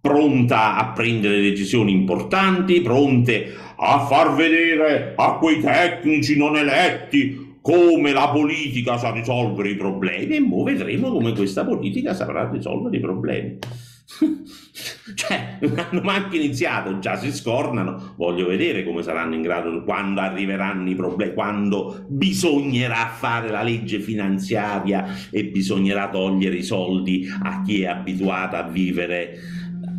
pronta 0.00 0.76
a 0.76 0.92
prendere 0.92 1.40
decisioni 1.40 1.90
importanti, 1.90 2.80
pronte 2.80 3.52
a 3.74 4.06
far 4.06 4.36
vedere 4.36 5.14
a 5.16 5.32
quei 5.32 5.58
tecnici 5.58 6.36
non 6.36 6.56
eletti 6.56 7.56
come 7.60 8.12
la 8.12 8.28
politica 8.28 8.98
sa 8.98 9.10
risolvere 9.10 9.70
i 9.70 9.76
problemi 9.76 10.36
e 10.36 10.40
mo 10.40 10.62
vedremo 10.62 11.10
come 11.10 11.32
questa 11.32 11.64
politica 11.64 12.14
saprà 12.14 12.48
risolvere 12.48 12.98
i 12.98 13.00
problemi. 13.00 13.58
cioè, 15.14 15.58
non 15.60 15.78
hanno 15.78 16.00
manco 16.00 16.36
iniziato, 16.36 16.98
già 16.98 17.16
si 17.16 17.32
scornano. 17.32 18.14
Voglio 18.16 18.46
vedere 18.46 18.84
come 18.84 19.02
saranno 19.02 19.34
in 19.34 19.42
grado 19.42 19.84
quando 19.84 20.20
arriveranno 20.20 20.88
i 20.90 20.94
problemi, 20.94 21.34
quando 21.34 22.04
bisognerà 22.08 23.06
fare 23.06 23.50
la 23.50 23.62
legge 23.62 24.00
finanziaria 24.00 25.06
e 25.30 25.46
bisognerà 25.46 26.08
togliere 26.08 26.56
i 26.56 26.62
soldi 26.62 27.28
a 27.42 27.62
chi 27.62 27.82
è 27.82 27.86
abituato 27.86 28.56
a 28.56 28.62
vivere 28.62 29.38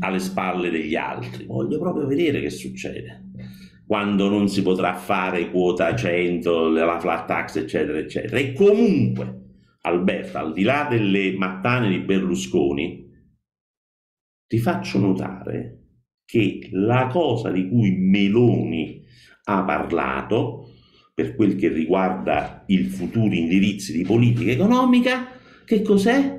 alle 0.01 0.19
spalle 0.19 0.69
degli 0.69 0.95
altri. 0.95 1.45
Voglio 1.45 1.79
proprio 1.79 2.05
vedere 2.05 2.41
che 2.41 2.49
succede 2.49 3.29
quando 3.91 4.29
non 4.29 4.47
si 4.47 4.61
potrà 4.61 4.93
fare 4.93 5.51
quota 5.51 5.93
100, 5.93 6.69
la 6.69 6.97
flat 6.97 7.27
tax, 7.27 7.57
eccetera, 7.57 7.97
eccetera. 7.97 8.37
E 8.37 8.53
comunque, 8.53 9.39
Alberto, 9.81 10.37
al 10.37 10.53
di 10.53 10.63
là 10.63 10.87
delle 10.89 11.35
mattane 11.35 11.89
di 11.89 11.97
Berlusconi, 11.97 13.00
ti 14.51 14.59
faccio 14.59 14.99
notare 14.99 15.77
che 16.25 16.67
la 16.73 17.07
cosa 17.07 17.49
di 17.51 17.69
cui 17.69 17.91
Meloni 17.91 19.01
ha 19.45 19.63
parlato 19.63 20.73
per 21.13 21.35
quel 21.35 21.55
che 21.55 21.69
riguarda 21.69 22.65
i 22.67 22.83
futuri 22.83 23.39
indirizzi 23.39 23.93
di 23.93 24.03
politica 24.03 24.51
economica, 24.51 25.39
che 25.63 25.81
cos'è? 25.81 26.37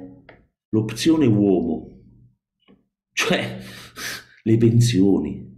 L'opzione 0.69 1.25
uomo, 1.25 2.03
cioè 3.15 3.59
le 4.43 4.57
pensioni. 4.59 5.51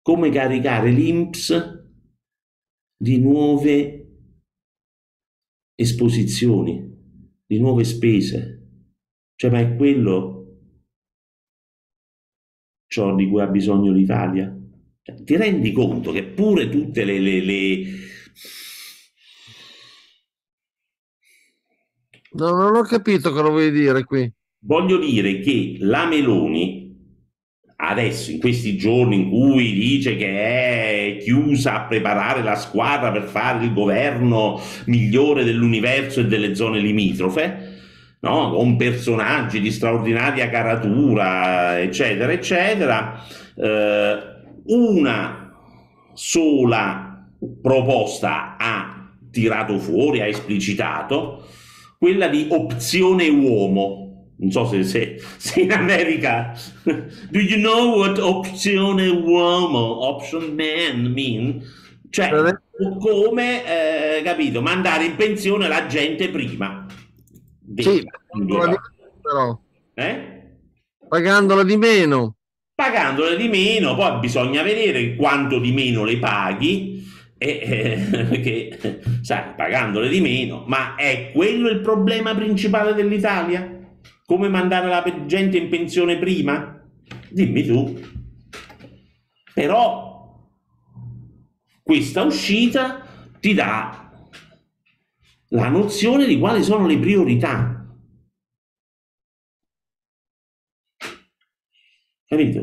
Come 0.00 0.30
caricare 0.30 0.90
l'INPS 0.90 1.84
di 2.96 3.18
nuove 3.18 4.08
esposizioni, 5.74 7.42
di 7.44 7.58
nuove 7.58 7.84
spese. 7.84 8.56
Cioè, 9.34 9.50
ma 9.50 9.58
è 9.58 9.76
quello 9.76 10.39
ciò 12.90 13.14
di 13.14 13.28
cui 13.28 13.40
ha 13.40 13.46
bisogno 13.46 13.92
l'Italia? 13.92 14.52
Ti 15.02 15.36
rendi 15.36 15.70
conto 15.72 16.10
che 16.10 16.24
pure 16.24 16.68
tutte 16.68 17.04
le, 17.04 17.20
le, 17.20 17.40
le... 17.40 17.82
No, 22.32 22.50
non 22.50 22.74
ho 22.74 22.82
capito 22.82 23.30
cosa 23.30 23.48
vuoi 23.48 23.70
dire 23.70 24.02
qui. 24.02 24.30
Voglio 24.62 24.98
dire 24.98 25.38
che 25.38 25.76
la 25.78 26.06
Meloni 26.06 26.88
adesso 27.76 28.30
in 28.32 28.40
questi 28.40 28.76
giorni 28.76 29.16
in 29.16 29.30
cui 29.30 29.72
dice 29.72 30.16
che 30.16 30.26
è 30.26 31.16
chiusa 31.22 31.76
a 31.76 31.86
preparare 31.86 32.42
la 32.42 32.56
squadra 32.56 33.10
per 33.10 33.22
fare 33.22 33.64
il 33.64 33.72
governo 33.72 34.60
migliore 34.86 35.44
dell'universo 35.44 36.20
e 36.20 36.26
delle 36.26 36.54
zone 36.54 36.78
limitrofe, 36.80 37.79
no? 38.20 38.50
con 38.52 38.76
personaggi 38.76 39.60
di 39.60 39.70
straordinaria 39.70 40.48
caratura, 40.48 41.80
eccetera, 41.80 42.32
eccetera, 42.32 43.22
eh, 43.56 44.18
una 44.66 45.54
sola 46.14 47.26
proposta 47.62 48.56
ha 48.58 49.08
tirato 49.30 49.78
fuori, 49.78 50.20
ha 50.20 50.26
esplicitato, 50.26 51.46
quella 51.98 52.28
di 52.28 52.46
opzione 52.50 53.28
uomo. 53.28 54.06
Non 54.36 54.50
so 54.50 54.66
se, 54.66 54.84
se, 54.84 55.20
se 55.36 55.60
in 55.60 55.72
America, 55.72 56.54
do 56.84 57.38
you 57.38 57.58
know 57.58 57.98
what 57.98 58.18
opzione 58.18 59.06
uomo, 59.08 60.06
option 60.06 60.54
man 60.54 61.12
mean? 61.12 61.62
Cioè, 62.08 62.30
come, 62.98 64.18
eh, 64.18 64.22
capito, 64.22 64.62
mandare 64.62 65.04
in 65.04 65.16
pensione 65.16 65.68
la 65.68 65.86
gente 65.86 66.30
prima. 66.30 66.79
Sì, 67.76 68.04
Vero. 68.32 68.80
però, 69.22 69.60
Eh? 69.94 70.42
pagandola 71.08 71.62
di 71.62 71.76
meno. 71.76 72.36
pagandole 72.74 73.36
di 73.36 73.48
meno, 73.48 73.94
poi 73.94 74.18
bisogna 74.20 74.62
vedere 74.62 75.14
quanto 75.14 75.58
di 75.58 75.70
meno 75.72 76.04
le 76.04 76.18
paghi, 76.18 77.04
e, 77.36 77.48
eh, 77.62 77.96
perché 78.26 79.00
sai, 79.20 79.54
pagandole 79.54 80.08
di 80.08 80.20
meno, 80.20 80.64
ma 80.66 80.94
è 80.94 81.30
quello 81.32 81.68
il 81.68 81.80
problema 81.80 82.34
principale 82.34 82.94
dell'Italia? 82.94 83.78
Come 84.24 84.48
mandare 84.48 84.88
la 84.88 85.04
gente 85.26 85.58
in 85.58 85.68
pensione 85.68 86.16
prima? 86.18 86.80
Dimmi 87.28 87.66
tu. 87.66 88.00
Però 89.52 90.48
questa 91.82 92.22
uscita 92.22 93.04
ti 93.40 93.52
dà 93.54 93.99
la 95.50 95.68
nozione 95.68 96.26
di 96.26 96.38
quali 96.38 96.62
sono 96.62 96.86
le 96.86 96.98
priorità. 96.98 97.86
Capito? 102.26 102.62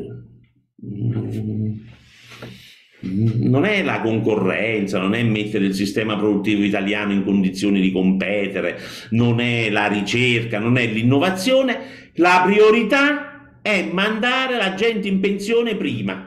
Non 2.99 3.65
è 3.65 3.83
la 3.83 4.01
concorrenza, 4.01 4.99
non 4.99 5.13
è 5.13 5.23
mettere 5.23 5.65
il 5.65 5.75
sistema 5.75 6.17
produttivo 6.17 6.63
italiano 6.63 7.11
in 7.11 7.23
condizioni 7.23 7.79
di 7.81 7.91
competere, 7.91 8.79
non 9.11 9.39
è 9.39 9.69
la 9.69 9.87
ricerca, 9.87 10.59
non 10.59 10.77
è 10.77 10.87
l'innovazione. 10.87 12.11
La 12.15 12.41
priorità 12.45 13.59
è 13.61 13.89
mandare 13.91 14.55
la 14.55 14.73
gente 14.73 15.07
in 15.07 15.19
pensione 15.19 15.75
prima. 15.75 16.25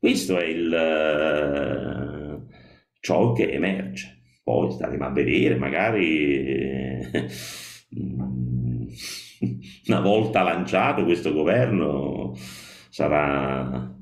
Questo 0.00 0.38
è 0.38 0.46
il, 0.46 0.72
eh, 0.72 2.40
ciò 3.00 3.32
che 3.32 3.52
emerge. 3.52 4.22
Poi 4.42 4.70
staremo 4.70 5.04
a 5.04 5.10
vedere, 5.10 5.56
magari 5.56 7.00
mm, 7.98 8.86
una 9.88 10.00
volta 10.00 10.42
lanciato 10.42 11.04
questo 11.04 11.34
governo 11.34 12.32
sarà 12.88 13.94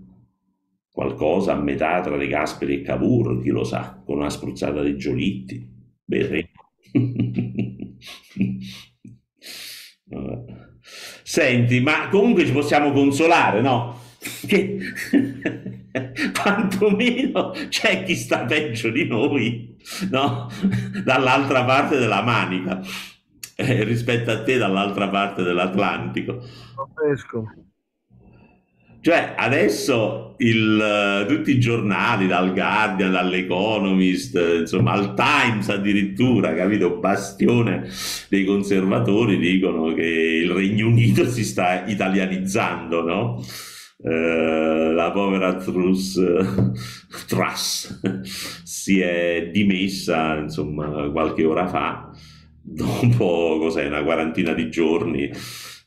qualcosa 0.88 1.54
a 1.54 1.60
metà 1.60 2.00
tra 2.00 2.16
De 2.16 2.28
Gasperi 2.28 2.74
e 2.74 2.82
Cavour, 2.82 3.42
chi 3.42 3.48
lo 3.48 3.64
sa, 3.64 4.00
con 4.06 4.18
una 4.18 4.30
spruzzata 4.30 4.84
di 4.84 4.96
Giolitti. 4.96 5.68
Vedremo. 6.04 6.46
Senti, 11.24 11.80
ma 11.80 12.08
comunque 12.08 12.46
ci 12.46 12.52
possiamo 12.52 12.92
consolare, 12.92 13.60
no? 13.60 13.98
Che 14.46 14.78
quantomeno 16.54 17.52
c'è 17.68 18.04
chi 18.04 18.14
sta 18.14 18.44
peggio 18.44 18.90
di 18.90 19.06
noi, 19.06 19.76
no? 20.10 20.50
Dall'altra 21.04 21.64
parte 21.64 21.98
della 21.98 22.22
manica, 22.22 22.80
eh, 23.56 23.84
rispetto 23.84 24.30
a 24.30 24.42
te 24.42 24.56
dall'altra 24.56 25.08
parte 25.08 25.42
dell'Atlantico. 25.42 26.42
Pazzesco. 26.74 27.52
Cioè, 29.00 29.34
adesso 29.36 30.34
il, 30.38 30.80
eh, 30.80 31.26
tutti 31.26 31.52
i 31.52 31.60
giornali, 31.60 32.26
dal 32.26 32.52
Guardian, 32.52 33.12
dall'Economist, 33.12 34.36
eh, 34.36 34.56
insomma, 34.58 34.92
al 34.92 35.14
Times 35.14 35.68
addirittura, 35.68 36.52
capito? 36.54 36.98
Bastione 36.98 37.88
dei 38.28 38.44
conservatori 38.44 39.38
dicono 39.38 39.94
che 39.94 40.02
il 40.02 40.50
Regno 40.50 40.88
Unito 40.88 41.28
si 41.30 41.44
sta 41.44 41.86
italianizzando, 41.86 43.02
no? 43.04 43.44
Eh, 44.00 44.92
la 44.94 45.10
povera 45.10 45.56
Truss, 45.56 46.20
Truss 47.26 48.00
si 48.62 49.00
è 49.00 49.50
dimessa, 49.52 50.36
insomma, 50.36 51.10
qualche 51.10 51.44
ora 51.44 51.66
fa, 51.66 52.10
dopo, 52.62 53.58
una 53.60 54.04
quarantina 54.04 54.52
di 54.54 54.70
giorni, 54.70 55.28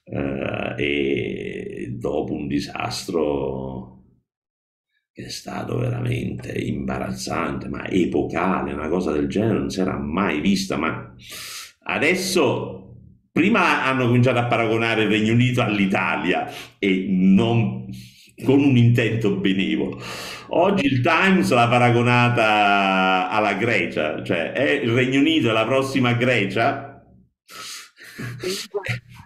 eh, 0.04 0.76
e 0.78 1.96
dopo 1.98 2.34
un 2.34 2.48
disastro 2.48 4.00
che 5.14 5.26
è 5.26 5.30
stato 5.30 5.78
veramente 5.78 6.52
imbarazzante, 6.52 7.70
ma 7.70 7.88
epocale, 7.88 8.74
una 8.74 8.90
cosa 8.90 9.12
del 9.12 9.28
genere 9.28 9.60
non 9.60 9.70
si 9.70 9.80
era 9.80 9.98
mai 9.98 10.42
vista, 10.42 10.78
ma 10.78 11.14
adesso 11.84 12.81
prima 13.32 13.84
hanno 13.86 14.08
cominciato 14.08 14.40
a 14.40 14.46
paragonare 14.46 15.04
il 15.04 15.10
Regno 15.10 15.34
Unito 15.34 15.62
all'Italia 15.62 16.52
e 16.78 17.06
non 17.10 17.88
con 18.44 18.60
un 18.60 18.76
intento 18.76 19.36
benevolo. 19.36 20.02
Oggi 20.50 20.86
il 20.86 21.02
Times 21.02 21.50
l'ha 21.52 21.68
paragonata 21.68 23.30
alla 23.30 23.54
Grecia, 23.54 24.24
cioè 24.24 24.52
è 24.52 24.70
il 24.72 24.92
Regno 24.92 25.20
Unito 25.20 25.50
è 25.50 25.54
la 25.54 25.66
prossima 25.66 26.14
Grecia. 26.14 27.04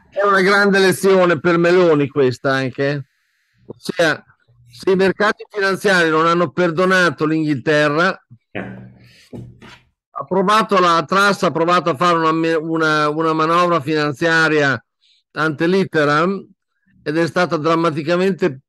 È 0.10 0.24
una 0.26 0.42
grande 0.42 0.80
lezione 0.80 1.40
per 1.40 1.58
Meloni 1.58 2.08
questa 2.08 2.52
anche. 2.54 3.08
Ossia, 3.66 4.24
se 4.70 4.92
i 4.92 4.96
mercati 4.96 5.44
finanziari 5.50 6.10
non 6.10 6.28
hanno 6.28 6.52
perdonato 6.52 7.26
l'Inghilterra, 7.26 8.18
Eh. 8.52 8.94
Ha 10.18 10.24
provato 10.24 10.80
la 10.80 11.04
Truss 11.06 11.44
ha 11.44 11.52
provato 11.52 11.90
a 11.90 11.96
fare 11.96 12.18
una, 12.18 12.58
una, 12.58 13.10
una 13.10 13.34
manovra 13.34 13.82
finanziaria 13.82 14.82
ante 15.32 15.68
litteram 15.68 16.48
ed 17.04 17.18
è 17.18 17.28
stata 17.28 17.58
drammaticamente 17.58 18.62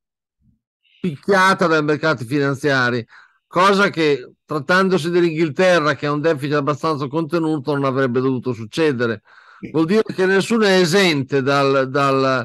picchiata 1.00 1.68
dai 1.68 1.84
mercati 1.84 2.24
finanziari, 2.24 3.06
cosa 3.46 3.90
che 3.90 4.32
trattandosi 4.44 5.10
dell'Inghilterra 5.10 5.94
che 5.94 6.06
ha 6.06 6.12
un 6.12 6.20
deficit 6.20 6.54
abbastanza 6.54 7.06
contenuto 7.06 7.72
non 7.74 7.84
avrebbe 7.84 8.20
dovuto 8.20 8.52
succedere. 8.52 9.22
Vuol 9.70 9.86
dire 9.86 10.02
che 10.02 10.26
nessuno 10.26 10.64
è 10.64 10.80
esente 10.80 11.42
dal, 11.42 11.88
dal, 11.88 12.44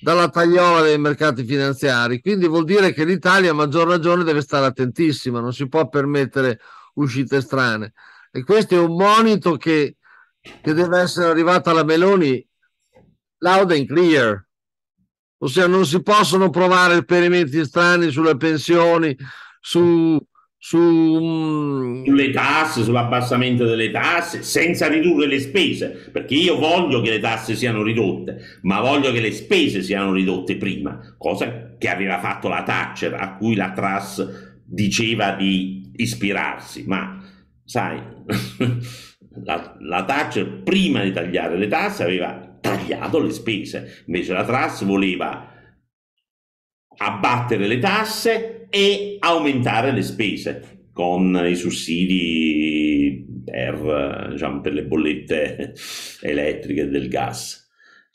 dalla 0.00 0.28
tagliola 0.28 0.82
dei 0.82 0.98
mercati 0.98 1.44
finanziari, 1.44 2.20
quindi 2.20 2.46
vuol 2.46 2.64
dire 2.64 2.92
che 2.92 3.04
l'Italia 3.04 3.52
a 3.52 3.54
maggior 3.54 3.88
ragione 3.88 4.22
deve 4.22 4.42
stare 4.42 4.66
attentissima, 4.66 5.40
non 5.40 5.54
si 5.54 5.66
può 5.66 5.88
permettere 5.88 6.60
uscite 6.94 7.40
strane. 7.40 7.94
E 8.36 8.42
questo 8.42 8.74
è 8.74 8.78
un 8.80 8.96
monito 8.96 9.56
che, 9.56 9.94
che 10.40 10.72
deve 10.72 11.02
essere 11.02 11.28
arrivato 11.28 11.70
alla 11.70 11.84
Meloni 11.84 12.44
loud 13.38 13.70
and 13.70 13.86
clear. 13.86 14.44
Ossia, 15.38 15.68
non 15.68 15.86
si 15.86 16.02
possono 16.02 16.50
provare 16.50 16.96
esperimenti 16.96 17.64
strani 17.64 18.10
sulle 18.10 18.36
pensioni, 18.36 19.16
su, 19.60 20.18
su 20.58 20.78
mm, 20.78 22.06
sulle 22.06 22.30
tasse, 22.32 22.82
sull'abbassamento 22.82 23.66
delle 23.66 23.92
tasse, 23.92 24.42
senza 24.42 24.88
ridurre 24.88 25.28
le 25.28 25.38
spese, 25.38 26.08
perché 26.10 26.34
io 26.34 26.58
voglio 26.58 27.00
che 27.02 27.10
le 27.10 27.20
tasse 27.20 27.54
siano 27.54 27.84
ridotte, 27.84 28.58
ma 28.62 28.80
voglio 28.80 29.12
che 29.12 29.20
le 29.20 29.32
spese 29.32 29.80
siano 29.80 30.12
ridotte 30.12 30.56
prima, 30.56 31.14
cosa 31.16 31.76
che 31.78 31.88
aveva 31.88 32.18
fatto 32.18 32.48
la 32.48 32.64
Thatcher, 32.64 33.14
a 33.14 33.36
cui 33.36 33.54
la 33.54 33.70
Truss 33.70 34.26
diceva 34.64 35.32
di 35.32 35.92
ispirarsi, 35.94 36.82
ma 36.88 37.23
sai, 37.64 38.00
la, 39.44 39.76
la 39.80 40.04
Thatcher 40.04 40.62
prima 40.62 41.02
di 41.02 41.12
tagliare 41.12 41.56
le 41.56 41.68
tasse 41.68 42.02
aveva 42.04 42.58
tagliato 42.60 43.20
le 43.20 43.30
spese, 43.30 44.04
invece 44.06 44.32
la 44.32 44.44
Truss 44.44 44.84
voleva 44.84 45.52
abbattere 46.96 47.66
le 47.66 47.78
tasse 47.78 48.66
e 48.70 49.16
aumentare 49.18 49.92
le 49.92 50.02
spese 50.02 50.88
con 50.92 51.44
i 51.44 51.56
sussidi 51.56 53.26
per, 53.44 54.28
diciamo, 54.30 54.60
per 54.60 54.72
le 54.72 54.84
bollette 54.84 55.74
elettriche 56.22 56.88
del 56.88 57.08
gas. 57.08 57.62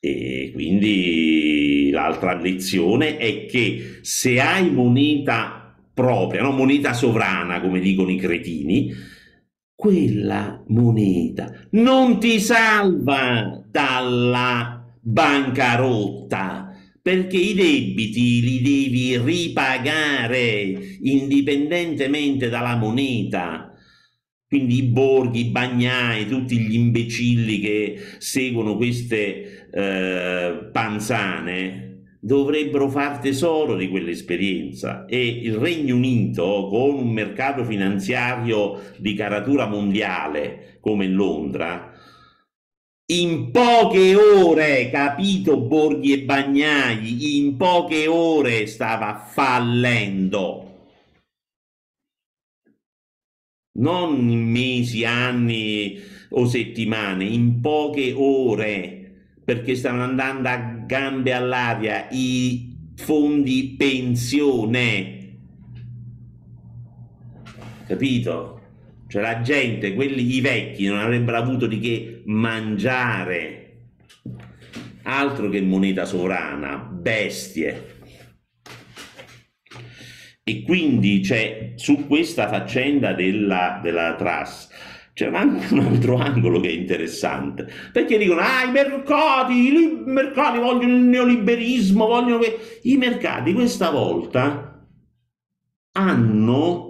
E 0.02 0.52
quindi 0.54 1.90
l'altra 1.92 2.34
lezione 2.40 3.18
è 3.18 3.46
che 3.46 4.00
se 4.02 4.40
hai 4.40 4.72
moneta 4.72 5.76
propria, 5.94 6.42
no? 6.42 6.52
moneta 6.52 6.94
sovrana, 6.94 7.60
come 7.60 7.82
dicono 7.82 8.10
i 8.10 8.16
cretini, 8.16 8.94
quella 9.80 10.62
moneta 10.68 11.54
non 11.70 12.20
ti 12.20 12.38
salva 12.42 13.64
dalla 13.72 14.86
bancarotta 15.00 16.76
perché 17.02 17.38
i 17.38 17.54
debiti 17.54 18.42
li 18.42 18.62
devi 18.62 19.18
ripagare 19.18 20.98
indipendentemente 21.02 22.50
dalla 22.50 22.76
moneta. 22.76 23.74
Quindi 24.50 24.80
i 24.80 24.84
borghi, 24.84 25.48
i 25.48 25.50
bagnai, 25.50 26.28
tutti 26.28 26.58
gli 26.58 26.74
imbecilli 26.74 27.60
che 27.60 28.02
seguono 28.18 28.76
queste 28.76 29.70
eh, 29.72 30.70
panzane 30.74 31.89
dovrebbero 32.20 32.90
far 32.90 33.20
tesoro 33.20 33.76
di 33.76 33.88
quell'esperienza 33.88 35.06
e 35.06 35.26
il 35.26 35.56
Regno 35.56 35.96
Unito 35.96 36.68
con 36.70 36.96
un 36.96 37.12
mercato 37.12 37.64
finanziario 37.64 38.80
di 38.98 39.14
caratura 39.14 39.68
mondiale 39.68 40.78
come 40.82 41.08
Londra 41.08 41.90
in 43.12 43.50
poche 43.50 44.16
ore, 44.16 44.92
capito 44.92 45.60
Borghi 45.60 46.14
e 46.14 46.22
Bagnai, 46.22 47.38
in 47.40 47.58
poche 47.58 48.06
ore 48.06 48.68
stava 48.68 49.16
fallendo. 49.16 50.66
Non 53.80 54.30
in 54.30 54.52
mesi, 54.52 55.06
anni 55.06 56.00
o 56.30 56.46
settimane, 56.46 57.24
in 57.24 57.60
poche 57.62 58.14
ore, 58.16 59.32
perché 59.44 59.76
stavano 59.76 60.04
andando 60.04 60.50
a 60.50 60.79
gambe 60.90 61.34
all'aria 61.34 62.08
i 62.10 62.76
fondi 62.96 63.76
pensione. 63.78 65.38
Capito? 67.86 68.62
Cioè 69.08 69.22
la 69.22 69.42
gente, 69.42 69.94
quelli 69.94 70.36
i 70.36 70.42
vecchi, 70.42 70.88
non 70.88 70.98
avrebbero 70.98 71.38
avuto 71.38 71.68
di 71.68 71.80
che 71.80 72.24
mangiare. 72.26 73.82
Altro 75.04 75.50
che 75.50 75.62
moneta 75.62 76.06
sovrana, 76.06 76.78
bestie. 76.78 77.98
E 80.44 80.64
quindi 80.64 81.20
c'è 81.20 81.74
su 81.76 82.08
questa 82.08 82.48
faccenda 82.48 83.14
della, 83.14 83.80
della 83.84 84.16
Truss 84.16 84.70
c'è 85.20 85.30
anche 85.34 85.74
un 85.76 85.82
altro 85.82 86.16
angolo 86.16 86.62
che 86.62 86.70
è 86.70 86.72
interessante 86.72 87.68
perché 87.92 88.18
dicono 88.18 88.40
ah 88.40 88.64
i 88.64 88.72
mercati 88.72 89.54
i 89.54 90.02
mercati 90.06 90.60
vogliono 90.60 90.96
il 90.96 91.02
neoliberismo 91.02 92.06
vogliono 92.06 92.40
che 92.40 92.80
i 92.84 92.96
mercati 92.96 93.52
questa 93.52 93.90
volta 93.90 94.88
hanno 95.92 96.88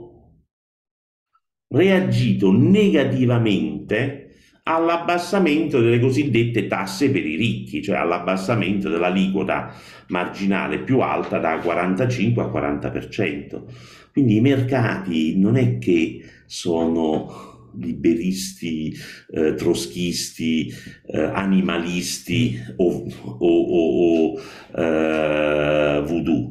reagito 1.70 2.52
negativamente 2.52 4.26
all'abbassamento 4.64 5.82
delle 5.82 6.00
cosiddette 6.00 6.68
tasse 6.68 7.10
per 7.10 7.26
i 7.26 7.36
ricchi, 7.36 7.82
cioè 7.82 7.98
all'abbassamento 7.98 8.88
dell'aliquota 8.88 9.74
marginale 10.10 10.80
più 10.80 11.00
alta 11.00 11.40
da 11.40 11.58
45 11.58 12.44
a 12.44 12.46
40%. 12.46 13.64
Quindi 14.12 14.36
i 14.36 14.42
mercati 14.42 15.40
non 15.40 15.56
è 15.56 15.80
che 15.80 16.22
sono 16.46 17.49
liberisti, 17.78 18.94
eh, 19.32 19.54
troschisti, 19.54 20.72
eh, 21.06 21.22
animalisti 21.22 22.60
o, 22.78 23.06
o, 23.22 23.38
o, 23.40 24.34
o 24.34 24.42
eh, 24.76 26.02
voodoo. 26.06 26.50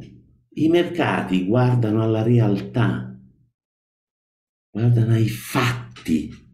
I 0.53 0.67
mercati 0.67 1.45
guardano 1.45 2.03
alla 2.03 2.23
realtà, 2.23 3.17
guardano 4.71 5.13
ai 5.13 5.29
fatti. 5.29 6.47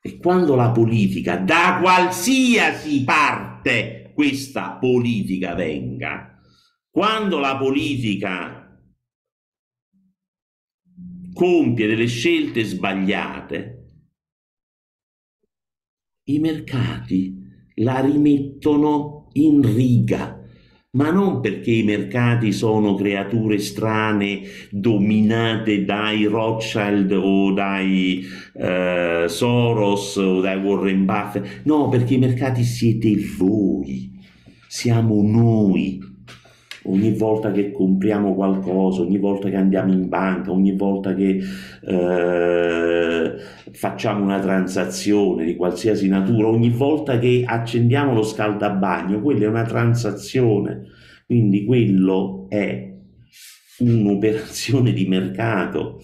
E 0.00 0.18
quando 0.18 0.54
la 0.54 0.70
politica, 0.70 1.36
da 1.36 1.78
qualsiasi 1.80 3.02
parte 3.02 4.12
questa 4.14 4.76
politica 4.78 5.54
venga, 5.54 6.40
quando 6.90 7.38
la 7.38 7.56
politica 7.56 8.80
compie 11.34 11.86
delle 11.86 12.06
scelte 12.06 12.64
sbagliate, 12.64 13.85
i 16.28 16.38
mercati 16.38 17.34
la 17.76 18.00
rimettono 18.00 19.28
in 19.34 19.62
riga, 19.62 20.40
ma 20.92 21.10
non 21.10 21.40
perché 21.40 21.70
i 21.70 21.82
mercati 21.82 22.52
sono 22.52 22.94
creature 22.94 23.58
strane 23.58 24.40
dominate 24.70 25.84
dai 25.84 26.24
Rothschild 26.24 27.12
o 27.12 27.52
dai 27.52 28.24
eh, 28.54 29.26
Soros 29.28 30.16
o 30.16 30.40
dai 30.40 30.58
Warren 30.58 31.04
Buffett, 31.04 31.60
no, 31.64 31.88
perché 31.88 32.14
i 32.14 32.18
mercati 32.18 32.64
siete 32.64 33.14
voi, 33.36 34.10
siamo 34.66 35.22
noi. 35.22 36.14
Ogni 36.88 37.12
volta 37.12 37.50
che 37.50 37.72
compriamo 37.72 38.34
qualcosa, 38.34 39.02
ogni 39.02 39.18
volta 39.18 39.48
che 39.48 39.56
andiamo 39.56 39.92
in 39.92 40.08
banca, 40.08 40.52
ogni 40.52 40.76
volta 40.76 41.14
che 41.14 41.40
eh, 41.82 43.34
facciamo 43.72 44.22
una 44.22 44.38
transazione 44.38 45.44
di 45.44 45.56
qualsiasi 45.56 46.08
natura, 46.08 46.48
ogni 46.48 46.70
volta 46.70 47.18
che 47.18 47.42
accendiamo 47.44 48.14
lo 48.14 48.22
scaldabagno, 48.22 49.20
quella 49.20 49.44
è 49.44 49.48
una 49.48 49.64
transazione. 49.64 50.84
Quindi 51.26 51.64
quello 51.64 52.46
è 52.48 52.94
un'operazione 53.78 54.92
di 54.92 55.06
mercato. 55.06 56.00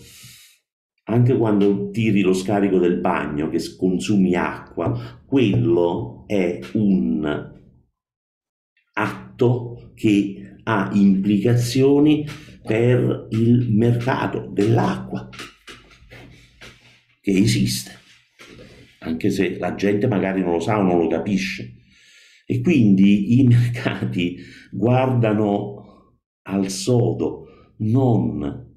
Anche 1.04 1.36
quando 1.36 1.90
tiri 1.90 2.22
lo 2.22 2.32
scarico 2.32 2.78
del 2.78 2.98
bagno, 2.98 3.48
che 3.48 3.60
consumi 3.76 4.34
acqua, 4.34 5.20
quello 5.26 6.24
è 6.26 6.58
un 6.72 7.50
atto 8.94 9.92
che 9.94 10.41
ha 10.64 10.90
implicazioni 10.92 12.26
per 12.62 13.28
il 13.30 13.68
mercato 13.70 14.48
dell'acqua 14.52 15.28
che 17.20 17.30
esiste, 17.30 17.90
anche 19.00 19.30
se 19.30 19.58
la 19.58 19.74
gente 19.74 20.06
magari 20.06 20.40
non 20.40 20.52
lo 20.52 20.60
sa 20.60 20.78
o 20.78 20.82
non 20.82 20.98
lo 20.98 21.06
capisce. 21.06 21.76
E 22.44 22.60
quindi 22.60 23.38
i 23.38 23.46
mercati 23.48 24.38
guardano 24.70 26.18
al 26.42 26.68
sodo, 26.68 27.74
non 27.78 28.70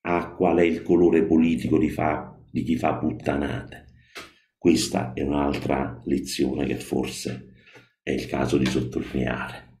a 0.00 0.34
qual 0.34 0.58
è 0.58 0.62
il 0.62 0.82
colore 0.82 1.24
politico 1.24 1.78
di, 1.78 1.90
fa, 1.90 2.34
di 2.50 2.62
chi 2.62 2.76
fa 2.76 2.96
puttanate. 2.96 3.86
Questa 4.56 5.12
è 5.12 5.22
un'altra 5.22 6.00
lezione 6.04 6.66
che 6.66 6.76
forse 6.76 7.54
è 8.02 8.10
il 8.10 8.26
caso 8.26 8.56
di 8.56 8.66
sottolineare. 8.66 9.80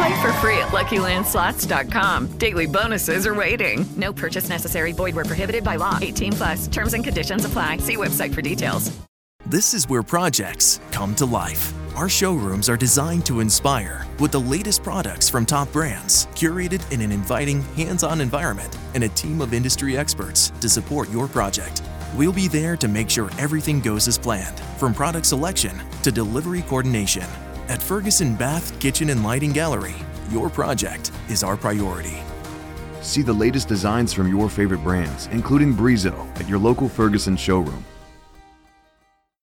Play 0.00 0.22
for 0.22 0.32
free 0.34 0.56
at 0.56 0.68
LuckyLandSlots.com. 0.68 2.38
Daily 2.38 2.66
bonuses 2.66 3.26
are 3.26 3.34
waiting. 3.34 3.84
No 3.98 4.14
purchase 4.14 4.48
necessary. 4.48 4.92
Void 4.92 5.14
where 5.14 5.26
prohibited 5.26 5.62
by 5.62 5.76
law. 5.76 5.98
18 6.00 6.32
plus. 6.32 6.68
Terms 6.68 6.94
and 6.94 7.04
conditions 7.04 7.44
apply. 7.44 7.76
See 7.78 7.98
website 7.98 8.32
for 8.32 8.40
details. 8.40 8.98
This 9.44 9.74
is 9.74 9.90
where 9.90 10.02
projects 10.02 10.80
come 10.90 11.14
to 11.16 11.26
life. 11.26 11.74
Our 11.96 12.08
showrooms 12.08 12.70
are 12.70 12.78
designed 12.78 13.26
to 13.26 13.40
inspire 13.40 14.06
with 14.18 14.32
the 14.32 14.40
latest 14.40 14.82
products 14.82 15.28
from 15.28 15.44
top 15.44 15.70
brands, 15.70 16.28
curated 16.28 16.80
in 16.90 17.02
an 17.02 17.12
inviting, 17.12 17.60
hands-on 17.74 18.22
environment, 18.22 18.78
and 18.94 19.04
a 19.04 19.08
team 19.10 19.42
of 19.42 19.52
industry 19.52 19.98
experts 19.98 20.50
to 20.62 20.68
support 20.70 21.10
your 21.10 21.28
project. 21.28 21.82
We'll 22.16 22.32
be 22.32 22.48
there 22.48 22.76
to 22.78 22.88
make 22.88 23.10
sure 23.10 23.28
everything 23.38 23.80
goes 23.80 24.08
as 24.08 24.16
planned, 24.16 24.58
from 24.78 24.94
product 24.94 25.26
selection 25.26 25.78
to 26.04 26.10
delivery 26.10 26.62
coordination. 26.62 27.26
At 27.70 27.80
Ferguson 27.80 28.34
Bath, 28.34 28.76
Kitchen, 28.80 29.10
and 29.10 29.22
Lighting 29.22 29.52
Gallery, 29.52 29.94
your 30.28 30.50
project 30.50 31.12
is 31.28 31.44
our 31.44 31.56
priority. 31.56 32.18
See 33.00 33.22
the 33.22 33.32
latest 33.32 33.68
designs 33.68 34.12
from 34.12 34.26
your 34.26 34.48
favorite 34.48 34.82
brands, 34.82 35.28
including 35.28 35.72
Brizo, 35.72 36.26
at 36.40 36.48
your 36.48 36.58
local 36.58 36.88
Ferguson 36.88 37.36
showroom 37.36 37.84